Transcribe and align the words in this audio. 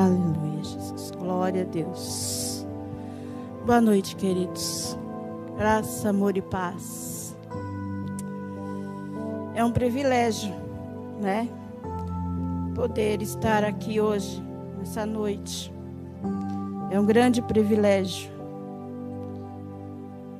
Aleluia, 0.00 0.64
Jesus. 0.64 1.10
Glória 1.10 1.60
a 1.60 1.64
Deus. 1.66 2.66
Boa 3.66 3.82
noite, 3.82 4.16
queridos. 4.16 4.96
Graça, 5.58 6.08
amor 6.08 6.38
e 6.38 6.40
paz. 6.40 7.36
É 9.54 9.62
um 9.62 9.70
privilégio, 9.70 10.54
né? 11.20 11.46
Poder 12.74 13.20
estar 13.20 13.62
aqui 13.62 14.00
hoje, 14.00 14.42
nessa 14.78 15.04
noite. 15.04 15.70
É 16.90 16.98
um 16.98 17.04
grande 17.04 17.42
privilégio. 17.42 18.30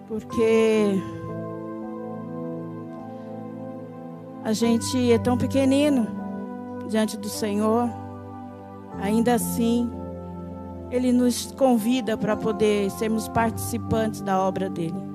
Porque 0.09 0.95
a 4.43 4.55
gente 4.55 5.13
é 5.13 5.19
tão 5.19 5.37
pequenino 5.37 6.07
diante 6.89 7.19
do 7.19 7.29
Senhor. 7.29 8.00
Ainda 9.01 9.35
assim, 9.35 9.91
Ele 10.91 11.12
nos 11.12 11.53
convida 11.53 12.17
para 12.17 12.36
poder 12.36 12.90
sermos 12.90 13.29
participantes 13.29 14.21
da 14.21 14.39
obra 14.39 14.68
dele. 14.68 15.11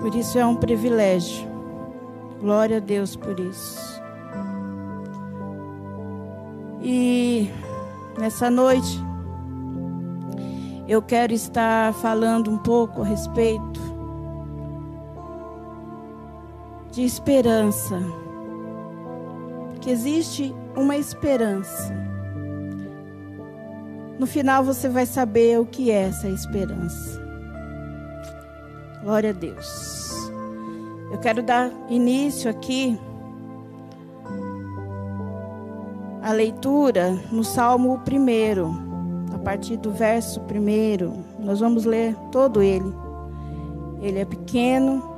Por 0.00 0.14
isso 0.14 0.38
é 0.38 0.46
um 0.46 0.56
privilégio. 0.56 1.48
Glória 2.40 2.76
a 2.76 2.80
Deus 2.80 3.16
por 3.16 3.38
isso. 3.40 4.00
E 6.80 7.50
nessa 8.18 8.48
noite, 8.48 9.04
eu 10.86 11.02
quero 11.02 11.32
estar 11.32 11.92
falando 11.94 12.50
um 12.50 12.58
pouco 12.58 13.02
a 13.02 13.04
respeito 13.04 13.80
de 16.92 17.04
esperança. 17.04 18.00
Que 19.80 19.90
existe 19.90 20.54
uma 20.76 20.96
esperança. 20.96 21.92
No 24.18 24.26
final 24.26 24.64
você 24.64 24.88
vai 24.88 25.06
saber 25.06 25.60
o 25.60 25.66
que 25.66 25.90
é 25.90 26.02
essa 26.08 26.28
esperança. 26.28 27.22
Glória 29.02 29.30
a 29.30 29.32
Deus. 29.32 30.30
Eu 31.12 31.18
quero 31.18 31.42
dar 31.42 31.70
início 31.88 32.50
aqui 32.50 32.98
a 36.22 36.32
leitura 36.32 37.12
no 37.32 37.42
Salmo 37.42 37.94
1, 37.98 39.34
a 39.34 39.38
partir 39.38 39.78
do 39.78 39.90
verso 39.90 40.40
1. 40.40 41.44
Nós 41.44 41.60
vamos 41.60 41.84
ler 41.84 42.14
todo 42.30 42.62
ele. 42.62 42.92
Ele 44.02 44.18
é 44.18 44.24
pequeno. 44.24 45.17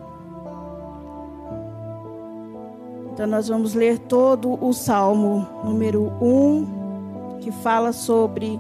Então 3.21 3.29
nós 3.29 3.49
vamos 3.49 3.75
ler 3.75 3.99
todo 3.99 4.55
o 4.65 4.73
Salmo 4.73 5.47
número 5.63 6.11
1, 6.23 7.37
que 7.43 7.53
fala 7.53 7.93
sobre 7.93 8.59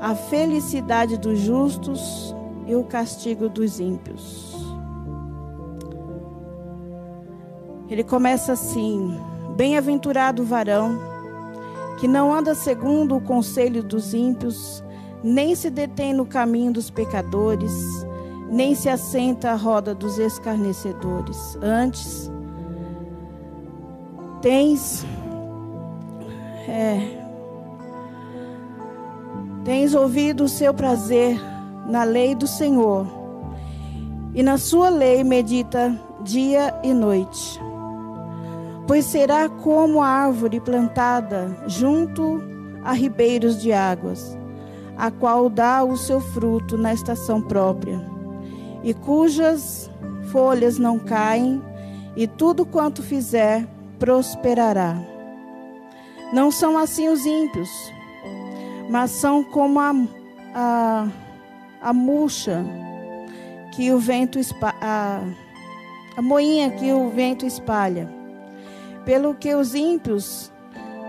a 0.00 0.14
felicidade 0.14 1.18
dos 1.18 1.38
justos 1.38 2.34
e 2.66 2.74
o 2.74 2.82
castigo 2.84 3.46
dos 3.46 3.78
ímpios. 3.78 4.56
Ele 7.86 8.02
começa 8.02 8.52
assim: 8.52 9.20
Bem-aventurado 9.54 10.44
o 10.44 10.46
varão 10.46 10.98
que 11.98 12.08
não 12.08 12.32
anda 12.32 12.54
segundo 12.54 13.14
o 13.14 13.20
conselho 13.20 13.82
dos 13.82 14.14
ímpios, 14.14 14.82
nem 15.22 15.54
se 15.54 15.68
detém 15.68 16.14
no 16.14 16.24
caminho 16.24 16.72
dos 16.72 16.88
pecadores, 16.88 17.74
nem 18.48 18.74
se 18.74 18.88
assenta 18.88 19.50
à 19.50 19.54
roda 19.54 19.94
dos 19.94 20.18
escarnecedores. 20.18 21.58
Antes, 21.60 22.32
tens 24.44 25.06
é, 26.68 26.98
tens 29.64 29.94
ouvido 29.94 30.44
o 30.44 30.48
seu 30.48 30.74
prazer 30.74 31.40
na 31.86 32.04
lei 32.04 32.34
do 32.34 32.46
Senhor, 32.46 33.06
e 34.34 34.42
na 34.42 34.58
sua 34.58 34.90
lei 34.90 35.24
medita 35.24 35.98
dia 36.20 36.78
e 36.82 36.92
noite. 36.92 37.58
Pois 38.86 39.06
será 39.06 39.48
como 39.48 40.02
a 40.02 40.08
árvore 40.08 40.60
plantada 40.60 41.56
junto 41.66 42.42
a 42.84 42.92
ribeiros 42.92 43.58
de 43.58 43.72
águas, 43.72 44.36
a 44.94 45.10
qual 45.10 45.48
dá 45.48 45.82
o 45.82 45.96
seu 45.96 46.20
fruto 46.20 46.76
na 46.76 46.92
estação 46.92 47.40
própria, 47.40 47.98
e 48.82 48.92
cujas 48.92 49.90
folhas 50.30 50.78
não 50.78 50.98
caem, 50.98 51.62
e 52.14 52.26
tudo 52.26 52.66
quanto 52.66 53.02
fizer 53.02 53.66
prosperará. 54.04 54.98
Não 56.30 56.50
são 56.50 56.76
assim 56.76 57.08
os 57.08 57.24
ímpios, 57.24 57.70
mas 58.90 59.10
são 59.12 59.42
como 59.42 59.80
a, 59.80 59.94
a 60.54 61.08
a 61.80 61.92
murcha 61.92 62.64
que 63.74 63.90
o 63.92 63.98
vento 63.98 64.38
a, 64.62 65.20
a 66.16 66.22
moinha 66.22 66.70
que 66.70 66.92
o 66.92 67.08
vento 67.08 67.46
espalha. 67.46 68.06
Pelo 69.06 69.34
que 69.34 69.54
os 69.54 69.74
ímpios 69.74 70.52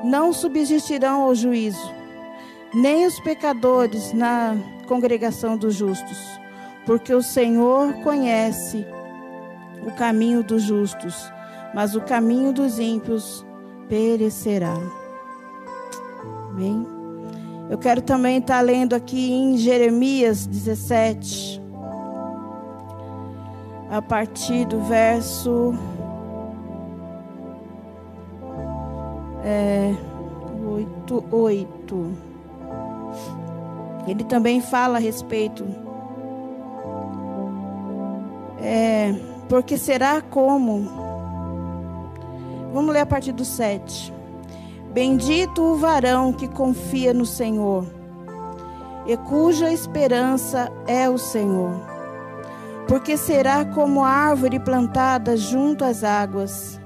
não 0.01 0.31
subsistirão 0.31 1.23
ao 1.23 1.35
juízo, 1.35 1.93
nem 2.73 3.05
os 3.05 3.19
pecadores 3.21 4.13
na 4.13 4.55
congregação 4.87 5.57
dos 5.57 5.75
justos, 5.75 6.17
porque 6.85 7.13
o 7.13 7.21
Senhor 7.21 7.93
conhece 8.03 8.85
o 9.85 9.91
caminho 9.91 10.43
dos 10.43 10.63
justos, 10.63 11.34
mas 11.75 11.93
o 11.93 12.01
caminho 12.01 12.53
dos 12.53 12.79
ímpios 12.79 13.45
perecerá. 13.89 14.75
Amém. 16.49 16.87
Eu 17.69 17.77
quero 17.77 18.01
também 18.01 18.37
estar 18.37 18.61
lendo 18.61 18.93
aqui 18.93 19.33
em 19.33 19.57
Jeremias 19.57 20.47
17, 20.47 21.61
a 23.91 24.01
partir 24.01 24.65
do 24.65 24.79
verso 24.81 25.73
é, 29.43 29.93
8, 30.65 31.25
8. 31.29 32.11
Ele 34.07 34.23
também 34.23 34.61
fala 34.61 34.97
a 34.97 35.01
respeito. 35.01 35.65
É, 38.61 39.13
porque 39.49 39.77
será 39.77 40.21
como. 40.21 41.04
Vamos 42.75 42.93
ler 42.93 42.99
a 42.99 43.05
partir 43.05 43.31
do 43.31 43.45
7. 43.45 44.13
Bendito 44.91 45.61
o 45.63 45.77
varão 45.77 46.33
que 46.33 46.45
confia 46.45 47.13
no 47.13 47.25
Senhor 47.25 47.85
e 49.07 49.15
cuja 49.15 49.71
esperança 49.71 50.69
é 50.85 51.09
o 51.09 51.17
Senhor. 51.17 51.71
Porque 52.85 53.15
será 53.15 53.63
como 53.63 54.03
árvore 54.03 54.59
plantada 54.59 55.37
junto 55.37 55.85
às 55.85 56.03
águas, 56.03 56.77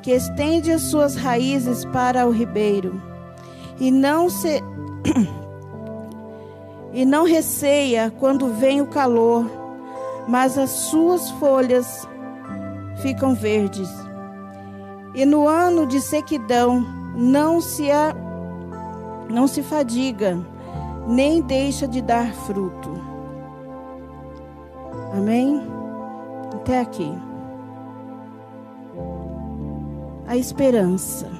que 0.00 0.12
estende 0.12 0.72
as 0.72 0.80
suas 0.84 1.14
raízes 1.14 1.84
para 1.84 2.26
o 2.26 2.30
ribeiro, 2.30 2.98
e 3.78 3.90
não 3.90 4.30
se 4.30 4.62
e 6.90 7.04
não 7.04 7.26
receia 7.26 8.10
quando 8.18 8.54
vem 8.54 8.80
o 8.80 8.86
calor, 8.86 9.44
mas 10.26 10.56
as 10.56 10.70
suas 10.70 11.30
folhas 11.32 12.08
ficam 13.02 13.34
verdes. 13.34 14.07
E 15.14 15.24
no 15.24 15.48
ano 15.48 15.86
de 15.86 16.00
sequidão 16.00 16.80
não 17.16 17.60
se 17.60 17.90
a, 17.90 18.14
não 19.28 19.46
se 19.46 19.62
fadiga, 19.62 20.38
nem 21.06 21.40
deixa 21.40 21.88
de 21.88 22.00
dar 22.00 22.32
fruto. 22.32 22.90
Amém? 25.16 25.62
Até 26.54 26.80
aqui. 26.80 27.12
A 30.26 30.36
esperança. 30.36 31.30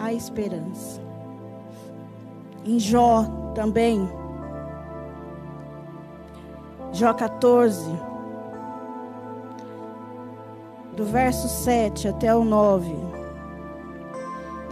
A 0.00 0.12
esperança. 0.12 1.00
Em 2.64 2.78
Jó 2.78 3.24
também. 3.54 4.08
Jó 6.92 7.14
14 7.14 8.07
do 10.98 11.04
verso 11.04 11.48
7 11.48 12.08
até 12.08 12.34
o 12.34 12.44
9, 12.44 12.92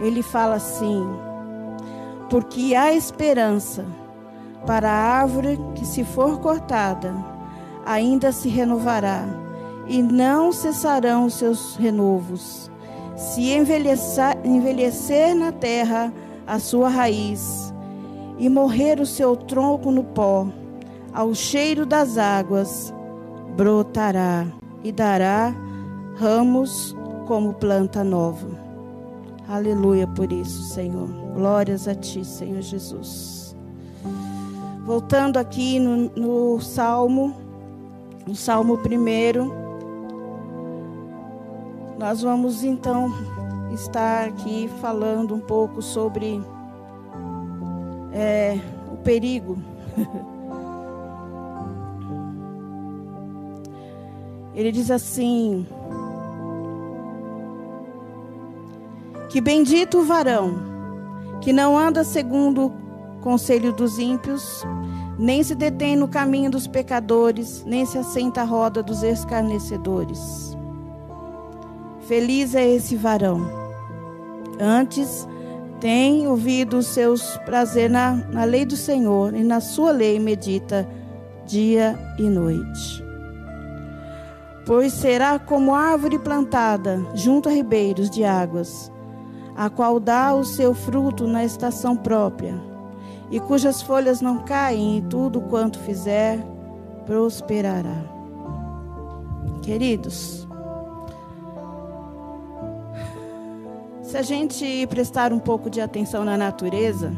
ele 0.01 0.21
fala 0.21 0.55
assim: 0.55 1.07
Porque 2.29 2.75
há 2.75 2.93
esperança 2.93 3.85
para 4.65 4.91
a 4.91 5.21
árvore 5.21 5.57
que, 5.73 5.85
se 5.85 6.03
for 6.03 6.37
cortada, 6.41 7.15
ainda 7.85 8.33
se 8.33 8.49
renovará, 8.49 9.23
e 9.87 10.03
não 10.03 10.51
cessarão 10.51 11.27
os 11.27 11.35
seus 11.35 11.77
renovos. 11.77 12.69
Se 13.15 13.53
envelhecer, 13.53 14.37
envelhecer 14.43 15.33
na 15.33 15.53
terra 15.53 16.11
a 16.45 16.59
sua 16.59 16.89
raiz, 16.89 17.73
e 18.37 18.49
morrer 18.49 18.99
o 18.99 19.05
seu 19.05 19.33
tronco 19.37 19.91
no 19.91 20.03
pó, 20.03 20.45
ao 21.13 21.33
cheiro 21.33 21.85
das 21.85 22.17
águas, 22.17 22.93
brotará 23.55 24.45
e 24.83 24.91
dará 24.91 25.55
ramos 26.19 26.95
como 27.27 27.53
planta 27.53 28.03
nova. 28.03 28.47
Aleluia 29.47 30.07
por 30.07 30.31
isso, 30.31 30.63
Senhor. 30.73 31.07
Glórias 31.35 31.87
a 31.87 31.95
Ti, 31.95 32.25
Senhor 32.25 32.61
Jesus. 32.61 33.55
Voltando 34.85 35.37
aqui 35.37 35.79
no, 35.79 36.09
no 36.15 36.59
Salmo, 36.59 37.35
no 38.25 38.35
Salmo 38.35 38.79
primeiro, 38.79 39.53
nós 41.99 42.21
vamos 42.21 42.63
então 42.63 43.13
estar 43.73 44.27
aqui 44.27 44.69
falando 44.81 45.35
um 45.35 45.39
pouco 45.39 45.81
sobre 45.81 46.41
é, 48.11 48.59
o 48.91 48.97
perigo. 48.97 49.57
Ele 54.55 54.71
diz 54.71 54.89
assim: 54.89 55.67
Que 59.29 59.41
bendito 59.41 59.99
o 59.99 60.03
varão 60.03 60.77
que 61.41 61.53
não 61.53 61.77
anda 61.77 62.03
segundo 62.03 62.67
o 62.67 63.21
conselho 63.21 63.73
dos 63.73 63.99
ímpios, 63.99 64.63
nem 65.17 65.43
se 65.43 65.55
detém 65.55 65.95
no 65.95 66.07
caminho 66.07 66.51
dos 66.51 66.67
pecadores, 66.67 67.63
nem 67.65 67.85
se 67.85 67.97
assenta 67.97 68.41
à 68.41 68.43
roda 68.43 68.81
dos 68.81 69.03
escarnecedores. 69.03 70.55
Feliz 72.01 72.55
é 72.55 72.67
esse 72.67 72.95
varão. 72.95 73.41
Antes 74.59 75.27
tem 75.79 76.27
ouvido 76.27 76.77
os 76.77 76.87
seus 76.87 77.37
prazer 77.45 77.89
na, 77.89 78.13
na 78.13 78.43
lei 78.43 78.65
do 78.65 78.75
Senhor, 78.75 79.33
e 79.35 79.43
na 79.43 79.59
sua 79.59 79.91
lei 79.91 80.19
medita 80.19 80.87
dia 81.45 81.97
e 82.17 82.23
noite. 82.23 83.03
Pois 84.65 84.91
será 84.93 85.39
como 85.39 85.73
árvore 85.73 86.19
plantada 86.19 86.99
junto 87.13 87.47
a 87.47 87.51
ribeiros 87.51 88.09
de 88.09 88.23
águas, 88.23 88.91
a 89.57 89.71
qual 89.71 89.99
dá 89.99 90.35
o 90.35 90.43
seu 90.45 90.75
fruto 90.75 91.27
na 91.27 91.43
estação 91.43 91.97
própria, 91.97 92.53
e 93.31 93.39
cujas 93.39 93.81
folhas 93.81 94.21
não 94.21 94.43
caem, 94.43 94.99
e 94.99 95.01
tudo 95.01 95.41
quanto 95.41 95.79
fizer 95.79 96.39
prosperará. 97.07 98.03
Queridos, 99.63 100.47
se 104.03 104.15
a 104.15 104.21
gente 104.21 104.85
prestar 104.87 105.33
um 105.33 105.39
pouco 105.39 105.71
de 105.71 105.81
atenção 105.81 106.23
na 106.23 106.37
natureza, 106.37 107.11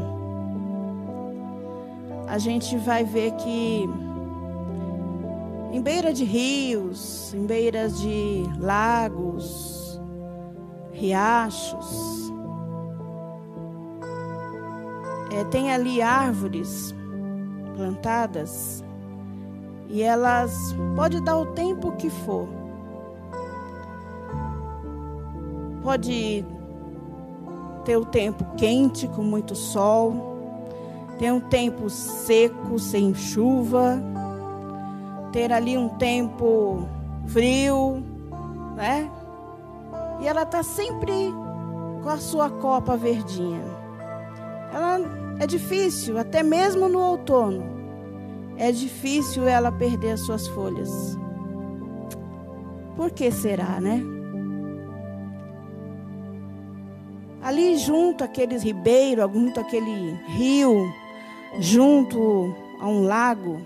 a 2.26 2.38
gente 2.38 2.78
vai 2.78 3.04
ver 3.04 3.32
que 3.34 3.90
em 5.72 5.82
beira 5.82 6.14
de 6.14 6.24
rios, 6.24 7.34
em 7.34 7.46
beiras 7.46 8.00
de 8.00 8.44
lagos, 8.58 10.00
riachos, 10.92 12.29
é, 15.32 15.44
tem 15.46 15.72
ali 15.72 16.02
árvores 16.02 16.96
plantadas 17.76 18.84
e 19.88 20.04
elas 20.04 20.76
pode 20.96 21.20
dar 21.22 21.38
o 21.38 21.48
tempo 21.48 21.92
que 21.94 22.10
for. 22.10 22.48
Pode 25.82 26.46
ter 27.86 27.98
o 27.98 28.06
tempo 28.06 28.46
quente 28.56 29.08
com 29.08 29.24
muito 29.24 29.56
sol, 29.56 30.38
ter 31.18 31.32
um 31.32 31.40
tempo 31.40 31.90
seco 31.90 32.78
sem 32.78 33.16
chuva, 33.16 34.00
ter 35.32 35.52
ali 35.52 35.78
um 35.78 35.90
tempo 35.90 36.88
frio, 37.28 38.04
né? 38.76 39.10
E 40.20 40.28
ela 40.28 40.44
está 40.44 40.62
sempre 40.62 41.34
com 42.04 42.10
a 42.10 42.18
sua 42.18 42.50
copa 42.50 42.96
verdinha. 42.96 43.64
Ela 44.72 45.19
é 45.40 45.48
difícil, 45.48 46.18
até 46.18 46.44
mesmo 46.44 46.90
no 46.90 47.00
outono, 47.00 47.64
é 48.58 48.72
difícil 48.72 49.48
ela 49.48 49.72
perder 49.72 50.12
as 50.12 50.20
suas 50.20 50.48
folhas. 50.50 51.18
Por 52.98 53.10
que 53.12 53.32
será, 53.32 53.80
né? 53.80 54.04
Ali 57.42 57.78
junto 57.78 58.22
aqueles 58.22 58.62
ribeiros, 58.62 59.32
junto 59.32 59.62
aquele 59.62 60.14
rio, 60.28 60.94
junto 61.58 62.54
a 62.82 62.88
um 62.88 63.04
lago, 63.04 63.62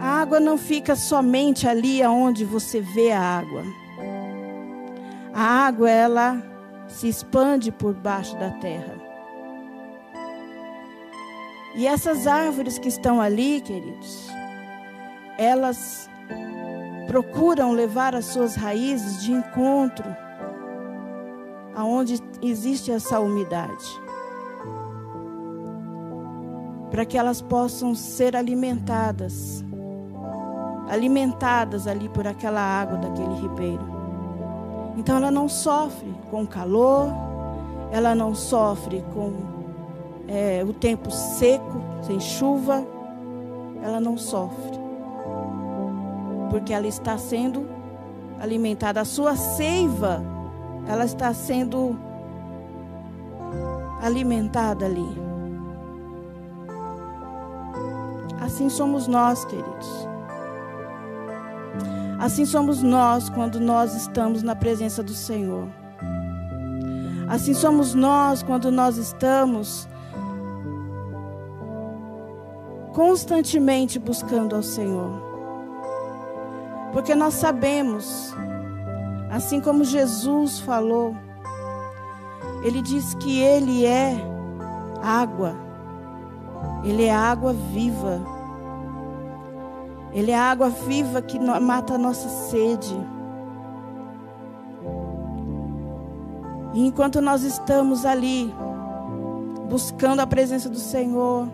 a 0.00 0.20
água 0.20 0.38
não 0.38 0.56
fica 0.56 0.94
somente 0.94 1.66
ali 1.66 2.00
aonde 2.00 2.44
você 2.44 2.80
vê 2.80 3.10
a 3.10 3.20
água. 3.20 3.64
A 5.34 5.66
água 5.66 5.90
ela 5.90 6.42
se 6.86 7.08
expande 7.08 7.72
por 7.72 7.94
baixo 7.94 8.36
da 8.36 8.50
terra. 8.50 9.01
E 11.74 11.86
essas 11.86 12.26
árvores 12.26 12.78
que 12.78 12.88
estão 12.88 13.20
ali, 13.20 13.60
queridos, 13.60 14.28
elas 15.38 16.08
procuram 17.06 17.72
levar 17.72 18.14
as 18.14 18.26
suas 18.26 18.54
raízes 18.54 19.22
de 19.22 19.32
encontro 19.32 20.04
aonde 21.74 22.20
existe 22.42 22.90
essa 22.90 23.18
umidade. 23.20 23.84
Para 26.90 27.06
que 27.06 27.16
elas 27.16 27.40
possam 27.40 27.94
ser 27.94 28.36
alimentadas, 28.36 29.64
alimentadas 30.90 31.86
ali 31.86 32.08
por 32.10 32.26
aquela 32.26 32.60
água 32.60 32.98
daquele 32.98 33.34
ribeiro. 33.40 33.92
Então 34.96 35.16
ela 35.16 35.30
não 35.30 35.48
sofre 35.48 36.14
com 36.30 36.46
calor, 36.46 37.08
ela 37.90 38.14
não 38.14 38.34
sofre 38.34 39.02
com 39.14 39.51
é, 40.28 40.64
o 40.64 40.72
tempo 40.72 41.10
seco, 41.10 41.80
sem 42.02 42.20
chuva, 42.20 42.86
ela 43.82 44.00
não 44.00 44.16
sofre. 44.16 44.80
Porque 46.50 46.72
ela 46.72 46.86
está 46.86 47.18
sendo 47.18 47.68
alimentada. 48.40 49.00
A 49.00 49.04
sua 49.04 49.36
seiva, 49.36 50.22
ela 50.86 51.04
está 51.04 51.32
sendo 51.32 51.98
alimentada 54.00 54.84
ali. 54.84 55.22
Assim 58.40 58.68
somos 58.68 59.06
nós, 59.06 59.44
queridos. 59.44 60.08
Assim 62.18 62.44
somos 62.44 62.82
nós 62.82 63.28
quando 63.30 63.58
nós 63.58 63.94
estamos 63.94 64.42
na 64.42 64.54
presença 64.54 65.02
do 65.02 65.14
Senhor. 65.14 65.68
Assim 67.28 67.54
somos 67.54 67.94
nós 67.94 68.42
quando 68.42 68.70
nós 68.70 68.96
estamos 68.96 69.88
constantemente 72.92 73.98
buscando 73.98 74.54
ao 74.54 74.62
Senhor. 74.62 75.10
Porque 76.92 77.14
nós 77.14 77.34
sabemos, 77.34 78.34
assim 79.30 79.60
como 79.60 79.82
Jesus 79.82 80.60
falou, 80.60 81.16
ele 82.62 82.82
diz 82.82 83.14
que 83.14 83.40
ele 83.40 83.86
é 83.86 84.14
água. 85.02 85.56
Ele 86.84 87.04
é 87.04 87.14
água 87.14 87.52
viva. 87.52 88.20
Ele 90.12 90.30
é 90.30 90.38
água 90.38 90.68
viva 90.68 91.22
que 91.22 91.38
mata 91.38 91.94
a 91.94 91.98
nossa 91.98 92.28
sede. 92.28 92.94
E 96.74 96.86
enquanto 96.86 97.20
nós 97.20 97.42
estamos 97.42 98.04
ali, 98.04 98.52
buscando 99.68 100.20
a 100.20 100.26
presença 100.26 100.68
do 100.68 100.78
Senhor, 100.78 101.48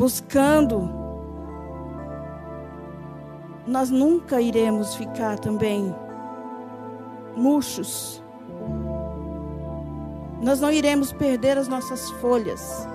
buscando, 0.00 0.88
nós 3.66 3.90
nunca 3.90 4.40
iremos 4.40 4.94
ficar 4.94 5.38
também 5.38 5.94
murchos. 7.36 8.24
Nós 10.40 10.58
não 10.58 10.72
iremos 10.72 11.12
perder 11.12 11.58
as 11.58 11.68
nossas 11.68 12.08
folhas. 12.12 12.88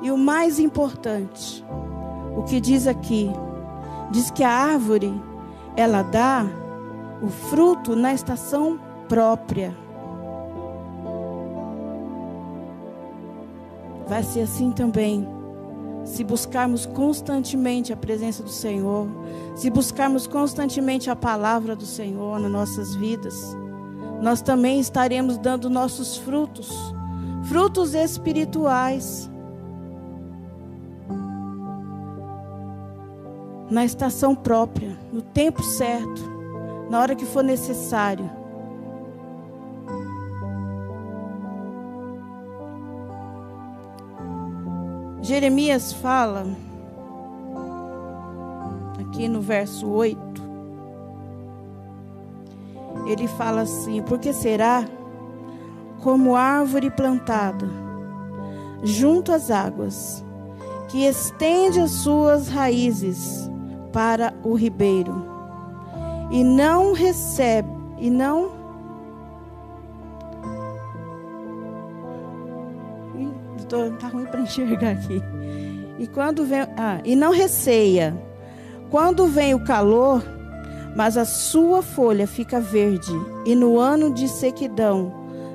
E 0.00 0.10
o 0.10 0.16
mais 0.16 0.58
importante, 0.58 1.62
o 2.34 2.42
que 2.44 2.58
diz 2.58 2.86
aqui, 2.86 3.30
diz 4.10 4.30
que 4.30 4.42
a 4.42 4.50
árvore 4.50 5.12
ela 5.76 6.00
dá 6.00 6.46
o 7.20 7.28
fruto 7.28 7.94
na 7.94 8.14
estação 8.14 8.80
própria. 9.10 9.76
Vai 14.10 14.24
ser 14.24 14.40
assim 14.40 14.72
também. 14.72 15.24
Se 16.04 16.24
buscarmos 16.24 16.84
constantemente 16.84 17.92
a 17.92 17.96
presença 17.96 18.42
do 18.42 18.48
Senhor, 18.48 19.06
se 19.54 19.70
buscarmos 19.70 20.26
constantemente 20.26 21.08
a 21.08 21.14
palavra 21.14 21.76
do 21.76 21.86
Senhor 21.86 22.40
nas 22.40 22.50
nossas 22.50 22.92
vidas, 22.96 23.56
nós 24.20 24.42
também 24.42 24.80
estaremos 24.80 25.38
dando 25.38 25.70
nossos 25.70 26.16
frutos, 26.16 26.92
frutos 27.44 27.94
espirituais. 27.94 29.30
Na 33.70 33.84
estação 33.84 34.34
própria, 34.34 34.98
no 35.12 35.22
tempo 35.22 35.62
certo, 35.62 36.20
na 36.90 36.98
hora 36.98 37.14
que 37.14 37.24
for 37.24 37.44
necessário. 37.44 38.28
Jeremias 45.30 45.92
fala, 45.92 46.44
aqui 48.98 49.28
no 49.28 49.40
verso 49.40 49.88
8, 49.88 50.20
ele 53.06 53.28
fala 53.28 53.60
assim: 53.60 54.02
Porque 54.02 54.32
será 54.32 54.84
como 56.02 56.34
árvore 56.34 56.90
plantada 56.90 57.64
junto 58.82 59.30
às 59.30 59.52
águas, 59.52 60.24
que 60.88 61.04
estende 61.04 61.78
as 61.78 61.92
suas 61.92 62.48
raízes 62.48 63.48
para 63.92 64.34
o 64.42 64.54
ribeiro, 64.56 65.14
e 66.32 66.42
não 66.42 66.92
recebe, 66.92 67.70
e 68.00 68.10
não 68.10 68.50
Está 73.76 74.08
ruim 74.08 74.24
para 74.26 74.40
enxergar 74.40 74.90
aqui. 74.90 75.22
E 75.98 76.06
quando 76.06 76.44
vem, 76.44 76.62
ah, 76.76 77.00
e 77.04 77.14
não 77.14 77.30
receia. 77.30 78.16
Quando 78.90 79.26
vem 79.26 79.54
o 79.54 79.64
calor, 79.64 80.24
mas 80.96 81.16
a 81.16 81.24
sua 81.24 81.82
folha 81.82 82.26
fica 82.26 82.58
verde, 82.58 83.12
e 83.46 83.54
no 83.54 83.78
ano 83.78 84.12
de 84.12 84.26
sequidão 84.26 85.14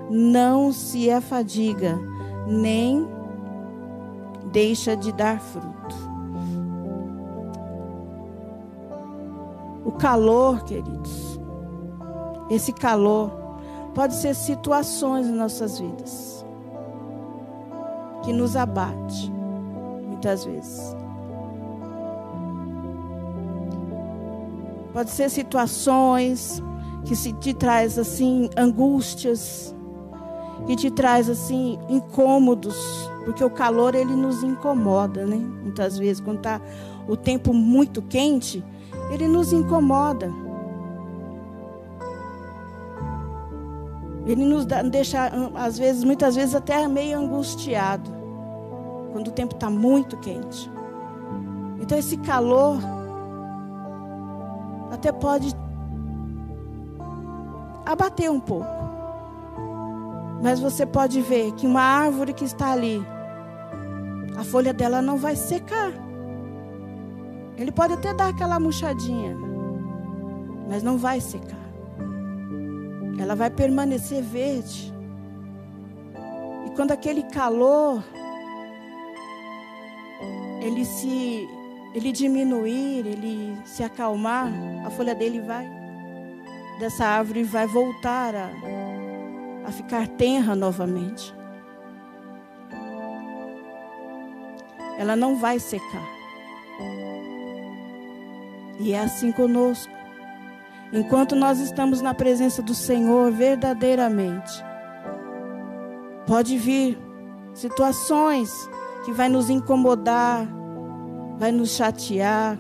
não 0.10 0.72
se 0.72 1.12
afadiga, 1.12 2.00
nem 2.48 3.06
deixa 4.52 4.96
de 4.96 5.12
dar 5.12 5.42
fruto. 5.42 5.96
O 9.84 9.92
calor, 9.92 10.64
queridos, 10.64 11.40
esse 12.50 12.72
calor 12.72 13.32
pode 13.94 14.14
ser 14.16 14.34
situações 14.34 15.28
em 15.28 15.34
nossas 15.34 15.80
vidas 15.80 16.35
que 18.26 18.34
nos 18.34 18.56
abate 18.56 19.32
muitas 20.08 20.44
vezes. 20.44 20.96
Pode 24.92 25.12
ser 25.12 25.30
situações 25.30 26.64
que 27.06 27.16
se 27.16 27.32
te 27.34 27.54
traz 27.54 28.00
assim 28.00 28.50
angústias, 28.58 29.76
que 30.66 30.76
te 30.76 30.90
traz 30.90 31.30
assim 31.30 31.78
incômodos, 31.88 32.76
porque 33.24 33.44
o 33.44 33.50
calor 33.50 33.94
ele 33.94 34.16
nos 34.16 34.42
incomoda, 34.42 35.26
né? 35.26 35.36
Muitas 35.36 35.98
vezes 35.98 36.20
quando 36.20 36.38
está 36.38 36.60
o 37.08 37.16
tempo 37.16 37.54
muito 37.54 38.02
quente, 38.02 38.64
ele 39.12 39.28
nos 39.28 39.54
incomoda. 39.54 40.32
Ele 44.26 44.44
nos 44.44 44.66
deixa, 44.66 45.32
às 45.54 45.78
vezes, 45.78 46.04
muitas 46.04 46.36
vezes 46.36 46.56
até 46.56 46.88
meio 46.88 47.20
angustiado, 47.20 48.10
quando 49.12 49.28
o 49.28 49.32
tempo 49.32 49.54
está 49.54 49.70
muito 49.70 50.18
quente. 50.18 50.70
Então 51.80 51.98
esse 51.98 52.18
calor 52.18 52.80
até 54.92 55.12
pode 55.12 55.56
abater 57.86 58.32
um 58.32 58.40
pouco. 58.40 58.66
Mas 60.42 60.60
você 60.60 60.86
pode 60.86 61.22
ver 61.22 61.52
que 61.54 61.68
uma 61.68 61.82
árvore 61.82 62.34
que 62.34 62.44
está 62.44 62.72
ali, 62.72 63.06
a 64.38 64.44
folha 64.44 64.74
dela 64.74 65.02
não 65.02 65.18
vai 65.18 65.36
secar. 65.36 65.92
Ele 67.58 67.72
pode 67.72 67.94
até 67.94 68.14
dar 68.14 68.30
aquela 68.30 68.60
murchadinha, 68.60 69.38
mas 70.68 70.84
não 70.84 70.98
vai 70.98 71.22
secar. 71.22 71.65
Ela 73.20 73.36
vai 73.36 73.50
permanecer 73.50 74.22
verde. 74.22 74.94
E 76.66 76.70
quando 76.76 76.92
aquele 76.92 77.24
calor 77.24 78.04
ele 80.62 80.84
se 80.84 81.48
ele 81.94 82.12
diminuir, 82.12 83.06
ele 83.08 83.58
se 83.66 83.84
acalmar, 83.84 84.52
a 84.86 84.90
folha 84.90 85.16
dele 85.16 85.42
vai 85.42 85.66
dessa 86.80 87.06
árvore 87.06 87.44
vai 87.44 87.66
voltar 87.66 88.36
a 88.36 88.50
a 89.66 89.72
ficar 89.72 90.08
tenra 90.08 90.56
novamente. 90.56 91.34
Ela 94.98 95.16
não 95.16 95.38
vai 95.38 95.60
secar. 95.60 96.08
E 98.80 98.94
é 98.94 99.00
assim 99.00 99.32
conosco. 99.32 99.95
Enquanto 100.96 101.36
nós 101.36 101.60
estamos 101.60 102.02
na 102.02 102.14
presença 102.14 102.62
do 102.62 102.74
Senhor 102.74 103.30
verdadeiramente, 103.30 104.64
pode 106.26 106.58
vir 106.58 106.98
situações 107.54 108.50
que 109.04 109.12
vai 109.12 109.28
nos 109.28 109.50
incomodar, 109.50 110.48
vai 111.38 111.52
nos 111.52 111.72
chatear, 111.72 112.58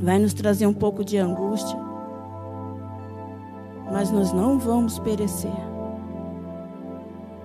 vai 0.00 0.16
nos 0.20 0.32
trazer 0.32 0.68
um 0.68 0.72
pouco 0.72 1.04
de 1.04 1.18
angústia. 1.18 1.76
Mas 3.90 4.12
nós 4.12 4.32
não 4.32 4.56
vamos 4.56 5.00
perecer 5.00 5.73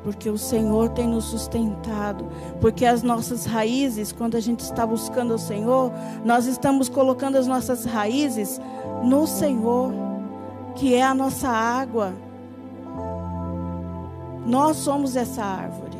porque 0.09 0.27
o 0.27 0.39
Senhor 0.39 0.89
tem 0.89 1.07
nos 1.07 1.25
sustentado, 1.25 2.27
porque 2.59 2.83
as 2.83 3.03
nossas 3.03 3.45
raízes, 3.45 4.11
quando 4.11 4.35
a 4.35 4.39
gente 4.39 4.61
está 4.61 4.83
buscando 4.83 5.35
o 5.35 5.37
Senhor, 5.37 5.91
nós 6.25 6.47
estamos 6.47 6.89
colocando 6.89 7.37
as 7.37 7.45
nossas 7.45 7.85
raízes 7.85 8.59
no 9.03 9.27
Senhor, 9.27 9.93
que 10.73 10.95
é 10.95 11.03
a 11.03 11.13
nossa 11.13 11.47
água. 11.47 12.11
Nós 14.47 14.77
somos 14.77 15.15
essa 15.15 15.43
árvore. 15.43 15.99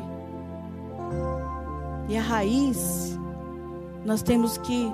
E 2.08 2.18
a 2.18 2.22
raiz, 2.22 3.16
nós 4.04 4.24
temos 4.24 4.58
que 4.58 4.92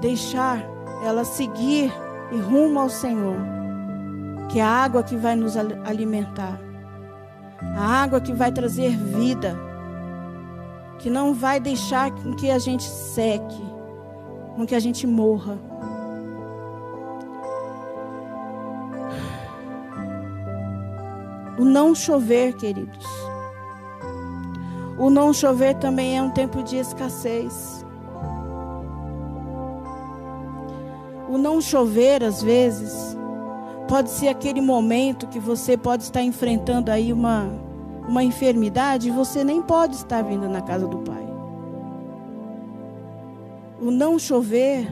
deixar 0.00 0.64
ela 1.04 1.22
seguir 1.22 1.92
e 2.32 2.36
rumo 2.38 2.80
ao 2.80 2.90
Senhor, 2.90 3.36
que 4.48 4.58
é 4.58 4.62
a 4.64 4.68
água 4.68 5.00
que 5.00 5.14
vai 5.14 5.36
nos 5.36 5.56
alimentar 5.56 6.69
a 7.62 8.02
água 8.02 8.20
que 8.20 8.32
vai 8.32 8.50
trazer 8.50 8.96
vida, 8.96 9.56
que 10.98 11.10
não 11.10 11.34
vai 11.34 11.60
deixar 11.60 12.10
com 12.10 12.34
que 12.34 12.50
a 12.50 12.58
gente 12.58 12.84
seque, 12.84 13.64
com 14.56 14.66
que 14.66 14.74
a 14.74 14.80
gente 14.80 15.06
morra. 15.06 15.58
O 21.58 21.64
não 21.64 21.94
chover, 21.94 22.54
queridos. 22.56 23.06
O 24.98 25.10
não 25.10 25.32
chover 25.32 25.74
também 25.74 26.16
é 26.16 26.22
um 26.22 26.30
tempo 26.30 26.62
de 26.62 26.76
escassez. 26.76 27.84
O 31.28 31.36
não 31.36 31.60
chover, 31.60 32.24
às 32.24 32.42
vezes, 32.42 33.16
Pode 33.90 34.08
ser 34.08 34.28
aquele 34.28 34.60
momento 34.60 35.26
que 35.26 35.40
você 35.40 35.76
pode 35.76 36.04
estar 36.04 36.22
enfrentando 36.22 36.92
aí 36.92 37.12
uma, 37.12 37.50
uma 38.06 38.22
enfermidade 38.22 39.08
e 39.08 39.10
você 39.10 39.42
nem 39.42 39.60
pode 39.60 39.96
estar 39.96 40.22
vindo 40.22 40.48
na 40.48 40.62
casa 40.62 40.86
do 40.86 40.98
Pai. 40.98 41.26
O 43.82 43.90
não 43.90 44.16
chover 44.16 44.86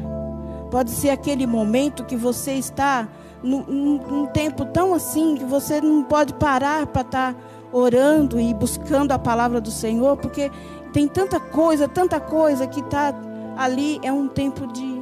pode 0.68 0.90
ser 0.90 1.10
aquele 1.10 1.46
momento 1.46 2.04
que 2.06 2.16
você 2.16 2.54
está 2.54 3.06
num, 3.40 3.62
num 3.62 4.26
tempo 4.26 4.64
tão 4.64 4.92
assim 4.92 5.36
que 5.36 5.44
você 5.44 5.80
não 5.80 6.02
pode 6.02 6.34
parar 6.34 6.84
para 6.88 7.02
estar 7.02 7.36
orando 7.70 8.40
e 8.40 8.52
buscando 8.52 9.12
a 9.12 9.18
palavra 9.18 9.60
do 9.60 9.70
Senhor, 9.70 10.16
porque 10.16 10.50
tem 10.92 11.06
tanta 11.06 11.38
coisa, 11.38 11.86
tanta 11.86 12.18
coisa 12.18 12.66
que 12.66 12.80
está 12.80 13.14
ali. 13.56 14.00
É 14.02 14.12
um 14.12 14.26
tempo 14.26 14.66
de 14.66 14.97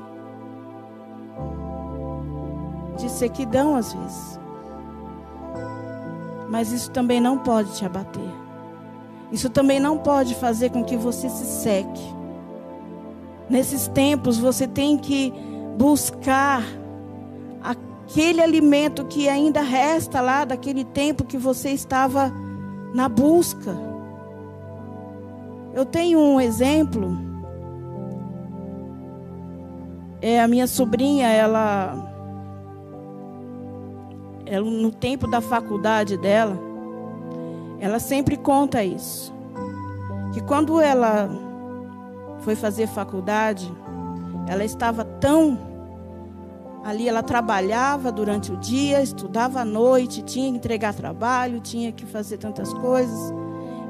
de 3.06 3.12
sequidão 3.12 3.76
às 3.76 3.92
vezes. 3.92 4.40
Mas 6.48 6.72
isso 6.72 6.90
também 6.90 7.20
não 7.20 7.38
pode 7.38 7.75
te 7.75 7.84
abater. 7.84 8.30
Isso 9.32 9.50
também 9.50 9.80
não 9.80 9.98
pode 9.98 10.34
fazer 10.34 10.70
com 10.70 10.84
que 10.84 10.96
você 10.96 11.28
se 11.28 11.44
seque. 11.44 12.14
Nesses 13.48 13.88
tempos 13.88 14.38
você 14.38 14.66
tem 14.66 14.96
que 14.96 15.32
buscar 15.76 16.62
aquele 17.62 18.40
alimento 18.40 19.04
que 19.04 19.28
ainda 19.28 19.60
resta 19.60 20.20
lá 20.20 20.44
daquele 20.44 20.84
tempo 20.84 21.25
que 21.25 21.36
você 21.36 21.70
estava 21.70 22.32
na 22.94 23.08
busca. 23.08 23.76
Eu 25.75 25.84
tenho 25.84 26.18
um 26.18 26.40
exemplo. 26.40 27.18
É 30.22 30.40
a 30.40 30.48
minha 30.48 30.66
sobrinha, 30.66 31.28
ela 31.28 32.15
ela, 34.47 34.65
no 34.65 34.91
tempo 34.91 35.26
da 35.26 35.41
faculdade 35.41 36.17
dela, 36.17 36.59
ela 37.79 37.99
sempre 37.99 38.37
conta 38.37 38.83
isso. 38.83 39.35
Que 40.33 40.41
quando 40.41 40.81
ela 40.81 41.29
foi 42.41 42.55
fazer 42.55 42.87
faculdade, 42.87 43.71
ela 44.49 44.65
estava 44.65 45.05
tão 45.05 45.59
Ali 46.87 47.09
ela 47.09 47.21
trabalhava 47.21 48.12
durante 48.12 48.53
o 48.53 48.57
dia, 48.59 49.03
estudava 49.03 49.62
à 49.62 49.65
noite, 49.65 50.23
tinha 50.23 50.49
que 50.53 50.57
entregar 50.57 50.95
trabalho, 50.95 51.59
tinha 51.59 51.91
que 51.91 52.07
fazer 52.07 52.38
tantas 52.38 52.73
coisas. 52.75 53.35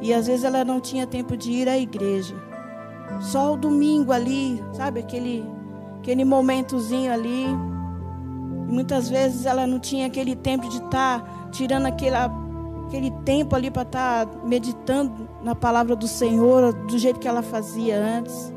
E 0.01 0.15
às 0.15 0.27
vezes 0.27 0.45
ela 0.47 0.65
não 0.65 0.81
tinha 0.81 1.07
tempo 1.07 1.37
de 1.37 1.51
ir 1.53 1.69
à 1.69 1.77
igreja. 1.77 2.35
Só 3.21 3.53
o 3.53 3.57
domingo 3.59 4.13
ali, 4.13 4.65
sabe, 4.73 5.01
aquele 5.01 5.45
aquele 5.99 6.25
momentozinho 6.25 7.13
ali. 7.13 7.45
E 8.69 8.73
muitas 8.73 9.09
vezes 9.09 9.47
ela 9.47 9.67
não 9.67 9.79
tinha 9.79 10.07
aquele 10.07 10.35
tempo 10.35 10.69
de 10.69 10.77
estar 10.77 11.21
tá 11.21 11.49
tirando 11.53 11.87
aquela, 11.87 12.31
aquele 12.87 13.11
tempo 13.25 13.55
ali 13.55 13.71
para 13.71 13.83
estar 13.83 14.27
tá 14.27 14.39
meditando 14.45 15.29
na 15.43 15.55
palavra 15.55 15.95
do 15.95 16.09
Senhor 16.09 16.73
do 16.73 16.99
jeito 16.99 17.21
que 17.21 17.29
ela 17.29 17.43
fazia 17.43 17.97
antes. 17.99 18.53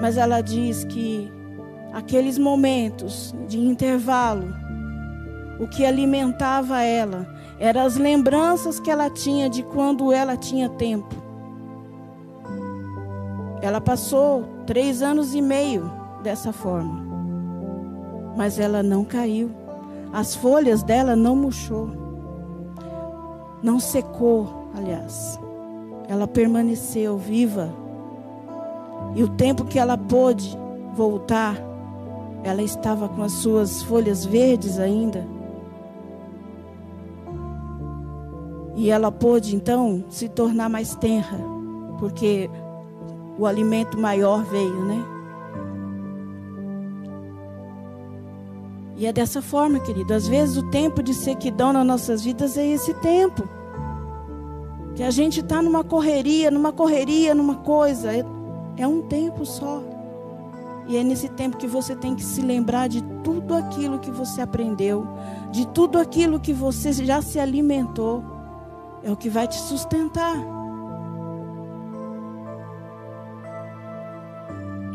Mas 0.00 0.16
ela 0.16 0.40
diz 0.40 0.84
que 0.84 1.30
aqueles 1.92 2.38
momentos 2.38 3.34
de 3.46 3.58
intervalo, 3.58 4.54
o 5.58 5.68
que 5.68 5.84
alimentava 5.84 6.82
ela 6.82 7.26
eram 7.58 7.82
as 7.82 7.96
lembranças 7.96 8.80
que 8.80 8.90
ela 8.90 9.10
tinha 9.10 9.50
de 9.50 9.62
quando 9.62 10.12
ela 10.12 10.36
tinha 10.36 10.68
tempo. 10.68 11.14
Ela 13.60 13.80
passou 13.80 14.44
três 14.66 15.02
anos 15.02 15.34
e 15.34 15.42
meio 15.42 15.90
dessa 16.22 16.52
forma, 16.52 17.09
mas 18.36 18.58
ela 18.58 18.82
não 18.82 19.04
caiu. 19.04 19.50
As 20.12 20.34
folhas 20.34 20.82
dela 20.82 21.14
não 21.14 21.36
murchou, 21.36 21.88
não 23.62 23.78
secou, 23.78 24.70
aliás. 24.76 25.38
Ela 26.08 26.26
permaneceu 26.26 27.16
viva. 27.16 27.72
E 29.14 29.22
o 29.22 29.28
tempo 29.28 29.64
que 29.64 29.78
ela 29.78 29.96
pôde 29.96 30.58
voltar, 30.94 31.56
ela 32.42 32.62
estava 32.62 33.08
com 33.08 33.22
as 33.22 33.32
suas 33.32 33.82
folhas 33.82 34.24
verdes 34.24 34.78
ainda. 34.78 35.24
E 38.76 38.90
ela 38.90 39.12
pôde 39.12 39.54
então 39.54 40.04
se 40.08 40.28
tornar 40.28 40.68
mais 40.68 40.94
tenra, 40.94 41.38
porque 41.98 42.48
o 43.38 43.46
alimento 43.46 43.98
maior 43.98 44.42
veio, 44.44 44.84
né? 44.84 45.19
E 49.00 49.06
é 49.06 49.12
dessa 49.14 49.40
forma, 49.40 49.80
querido. 49.80 50.12
Às 50.12 50.28
vezes 50.28 50.58
o 50.58 50.62
tempo 50.64 51.02
de 51.02 51.14
sequidão 51.14 51.72
nas 51.72 51.86
nossas 51.86 52.22
vidas 52.22 52.58
é 52.58 52.66
esse 52.66 52.92
tempo. 52.92 53.48
Que 54.94 55.02
a 55.02 55.10
gente 55.10 55.40
está 55.40 55.62
numa 55.62 55.82
correria, 55.82 56.50
numa 56.50 56.70
correria, 56.70 57.34
numa 57.34 57.54
coisa. 57.54 58.12
É, 58.14 58.22
é 58.76 58.86
um 58.86 59.00
tempo 59.00 59.46
só. 59.46 59.82
E 60.86 60.98
é 60.98 61.02
nesse 61.02 61.30
tempo 61.30 61.56
que 61.56 61.66
você 61.66 61.96
tem 61.96 62.14
que 62.14 62.22
se 62.22 62.42
lembrar 62.42 62.90
de 62.90 63.02
tudo 63.24 63.54
aquilo 63.54 63.98
que 64.00 64.10
você 64.10 64.42
aprendeu, 64.42 65.08
de 65.50 65.66
tudo 65.68 65.98
aquilo 65.98 66.38
que 66.38 66.52
você 66.52 66.92
já 66.92 67.22
se 67.22 67.40
alimentou. 67.40 68.22
É 69.02 69.10
o 69.10 69.16
que 69.16 69.30
vai 69.30 69.48
te 69.48 69.56
sustentar. 69.56 70.36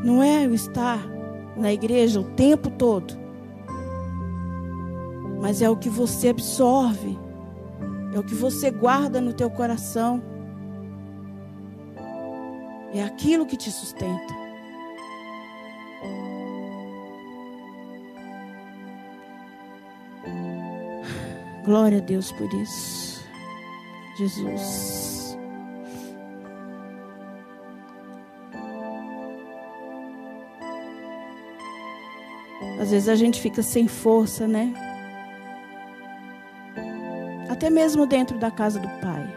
Não 0.04 0.22
é 0.22 0.46
o 0.46 0.54
estar 0.54 1.04
na 1.58 1.74
igreja 1.74 2.20
o 2.20 2.24
tempo 2.24 2.70
todo, 2.70 3.25
mas 5.46 5.62
é 5.62 5.70
o 5.70 5.78
que 5.78 5.90
você 5.90 6.30
absorve, 6.30 7.20
é 8.16 8.18
o 8.18 8.24
que 8.24 8.34
você 8.34 8.72
guarda 8.72 9.22
no 9.22 9.32
teu 9.32 9.48
coração. 9.48 10.20
É 12.92 13.04
aquilo 13.04 13.46
que 13.46 13.56
te 13.56 13.72
sustenta. 13.72 14.34
Glória 21.64 22.00
a 22.00 22.02
Deus 22.02 22.32
por 22.32 22.52
isso. 22.56 23.24
Jesus. 24.18 25.38
Às 32.82 32.90
vezes 32.90 33.08
a 33.08 33.16
gente 33.16 33.40
fica 33.40 33.62
sem 33.62 33.88
força, 33.88 34.48
né? 34.48 34.95
Até 37.56 37.70
mesmo 37.70 38.06
dentro 38.06 38.38
da 38.38 38.52
casa 38.52 38.82
do 38.82 38.88
Pai. 39.00 39.34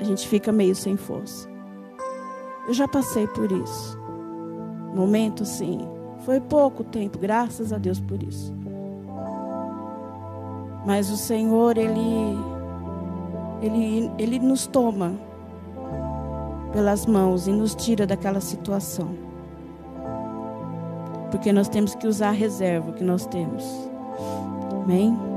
A 0.00 0.02
gente 0.02 0.26
fica 0.26 0.50
meio 0.50 0.74
sem 0.74 0.96
força. 0.96 1.48
Eu 2.66 2.74
já 2.74 2.88
passei 2.88 3.28
por 3.28 3.52
isso. 3.52 3.96
Momento 4.92 5.44
sim. 5.44 5.88
Foi 6.24 6.40
pouco 6.40 6.82
tempo, 6.82 7.20
graças 7.20 7.72
a 7.72 7.78
Deus 7.78 8.00
por 8.00 8.20
isso. 8.20 8.52
Mas 10.84 11.08
o 11.08 11.16
Senhor, 11.16 11.78
Ele, 11.78 12.36
Ele, 13.62 14.10
Ele 14.18 14.40
nos 14.40 14.66
toma 14.66 15.12
pelas 16.72 17.06
mãos 17.06 17.46
e 17.46 17.52
nos 17.52 17.76
tira 17.76 18.08
daquela 18.08 18.40
situação. 18.40 19.10
Porque 21.30 21.52
nós 21.52 21.68
temos 21.68 21.94
que 21.94 22.08
usar 22.08 22.30
a 22.30 22.32
reserva 22.32 22.90
que 22.90 23.04
nós 23.04 23.24
temos. 23.24 23.64
Amém? 24.82 25.31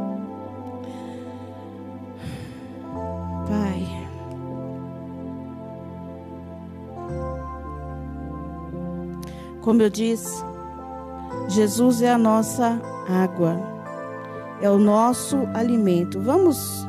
Como 9.66 9.82
eu 9.82 9.90
disse, 9.90 10.42
Jesus 11.50 12.02
é 12.02 12.12
a 12.12 12.18
nossa 12.18 12.80
água 13.10 13.76
é 14.62 14.70
o 14.70 14.78
nosso 14.78 15.38
alimento. 15.54 16.20
Vamos 16.22 16.86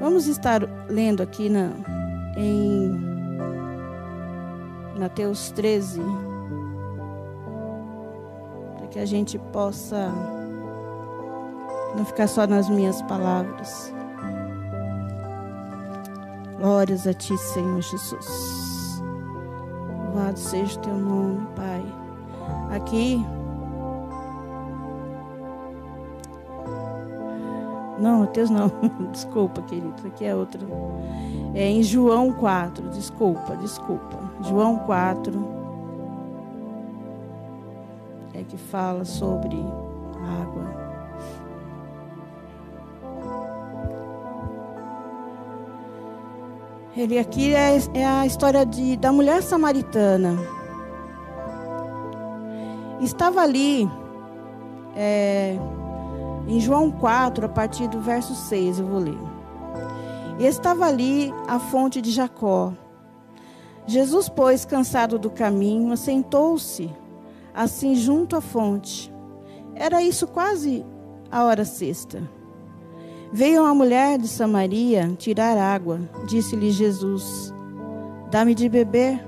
vamos 0.00 0.26
estar 0.26 0.62
lendo 0.88 1.22
aqui 1.22 1.48
na 1.48 1.70
em 2.36 2.92
Mateus 4.98 5.50
13 5.52 6.00
para 8.76 8.86
que 8.88 8.98
a 8.98 9.06
gente 9.06 9.38
possa 9.52 10.10
não 11.96 12.04
ficar 12.04 12.26
só 12.26 12.46
nas 12.46 12.68
minhas 12.68 13.00
palavras. 13.02 13.94
Glórias 16.58 17.06
a 17.06 17.14
ti, 17.14 17.36
Senhor 17.36 17.80
Jesus. 17.80 18.73
Louvado 20.14 20.38
seja 20.38 20.78
o 20.78 20.82
teu 20.82 20.94
nome, 20.94 21.44
Pai. 21.56 21.84
Aqui 22.70 23.24
Não, 27.98 28.20
Mateus 28.20 28.50
não. 28.50 28.70
desculpa, 29.10 29.62
querido. 29.62 29.94
Aqui 30.06 30.24
é 30.24 30.34
outro. 30.34 30.60
É 31.54 31.68
em 31.68 31.82
João 31.82 32.32
4. 32.32 32.90
Desculpa, 32.90 33.56
desculpa. 33.56 34.18
João 34.42 34.78
4. 34.78 35.32
É 38.34 38.42
que 38.42 38.56
fala 38.56 39.04
sobre 39.04 39.56
água. 40.42 40.83
Ele 46.96 47.18
aqui 47.18 47.54
é, 47.54 47.76
é 47.94 48.06
a 48.06 48.24
história 48.24 48.64
de, 48.64 48.96
da 48.96 49.10
mulher 49.10 49.42
samaritana. 49.42 50.38
Estava 53.00 53.40
ali. 53.40 53.88
É, 54.96 55.58
em 56.46 56.60
João 56.60 56.90
4, 56.90 57.46
a 57.46 57.48
partir 57.48 57.88
do 57.88 58.00
verso 58.00 58.34
6, 58.34 58.78
eu 58.78 58.86
vou 58.86 59.00
ler. 59.00 59.18
Estava 60.38 60.86
ali 60.86 61.32
a 61.48 61.58
fonte 61.58 62.00
de 62.00 62.10
Jacó. 62.10 62.72
Jesus, 63.86 64.28
pois, 64.28 64.64
cansado 64.64 65.18
do 65.18 65.30
caminho, 65.30 65.92
assentou-se 65.92 66.90
assim 67.52 67.94
junto 67.94 68.36
à 68.36 68.40
fonte. 68.40 69.12
Era 69.74 70.02
isso 70.02 70.26
quase 70.26 70.84
a 71.30 71.44
hora 71.44 71.64
sexta. 71.64 72.22
Veio 73.34 73.62
uma 73.62 73.74
mulher 73.74 74.16
de 74.16 74.28
Samaria 74.28 75.12
tirar 75.18 75.58
água. 75.58 76.00
Disse-lhe 76.28 76.70
Jesus: 76.70 77.52
Dá-me 78.30 78.54
de 78.54 78.68
beber. 78.68 79.20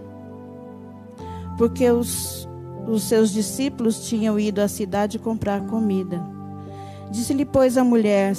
Porque 1.58 1.90
os, 1.90 2.48
os 2.86 3.02
seus 3.02 3.32
discípulos 3.32 4.08
tinham 4.08 4.38
ido 4.38 4.60
à 4.60 4.68
cidade 4.68 5.18
comprar 5.18 5.66
comida. 5.66 6.24
Disse-lhe, 7.10 7.44
pois, 7.44 7.76
a 7.76 7.82
mulher 7.82 8.32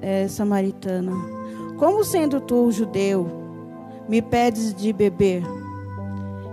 é, 0.00 0.28
samaritana: 0.28 1.12
Como 1.76 2.02
sendo 2.04 2.40
tu 2.40 2.72
judeu, 2.72 3.30
me 4.08 4.22
pedes 4.22 4.72
de 4.72 4.94
beber, 4.94 5.42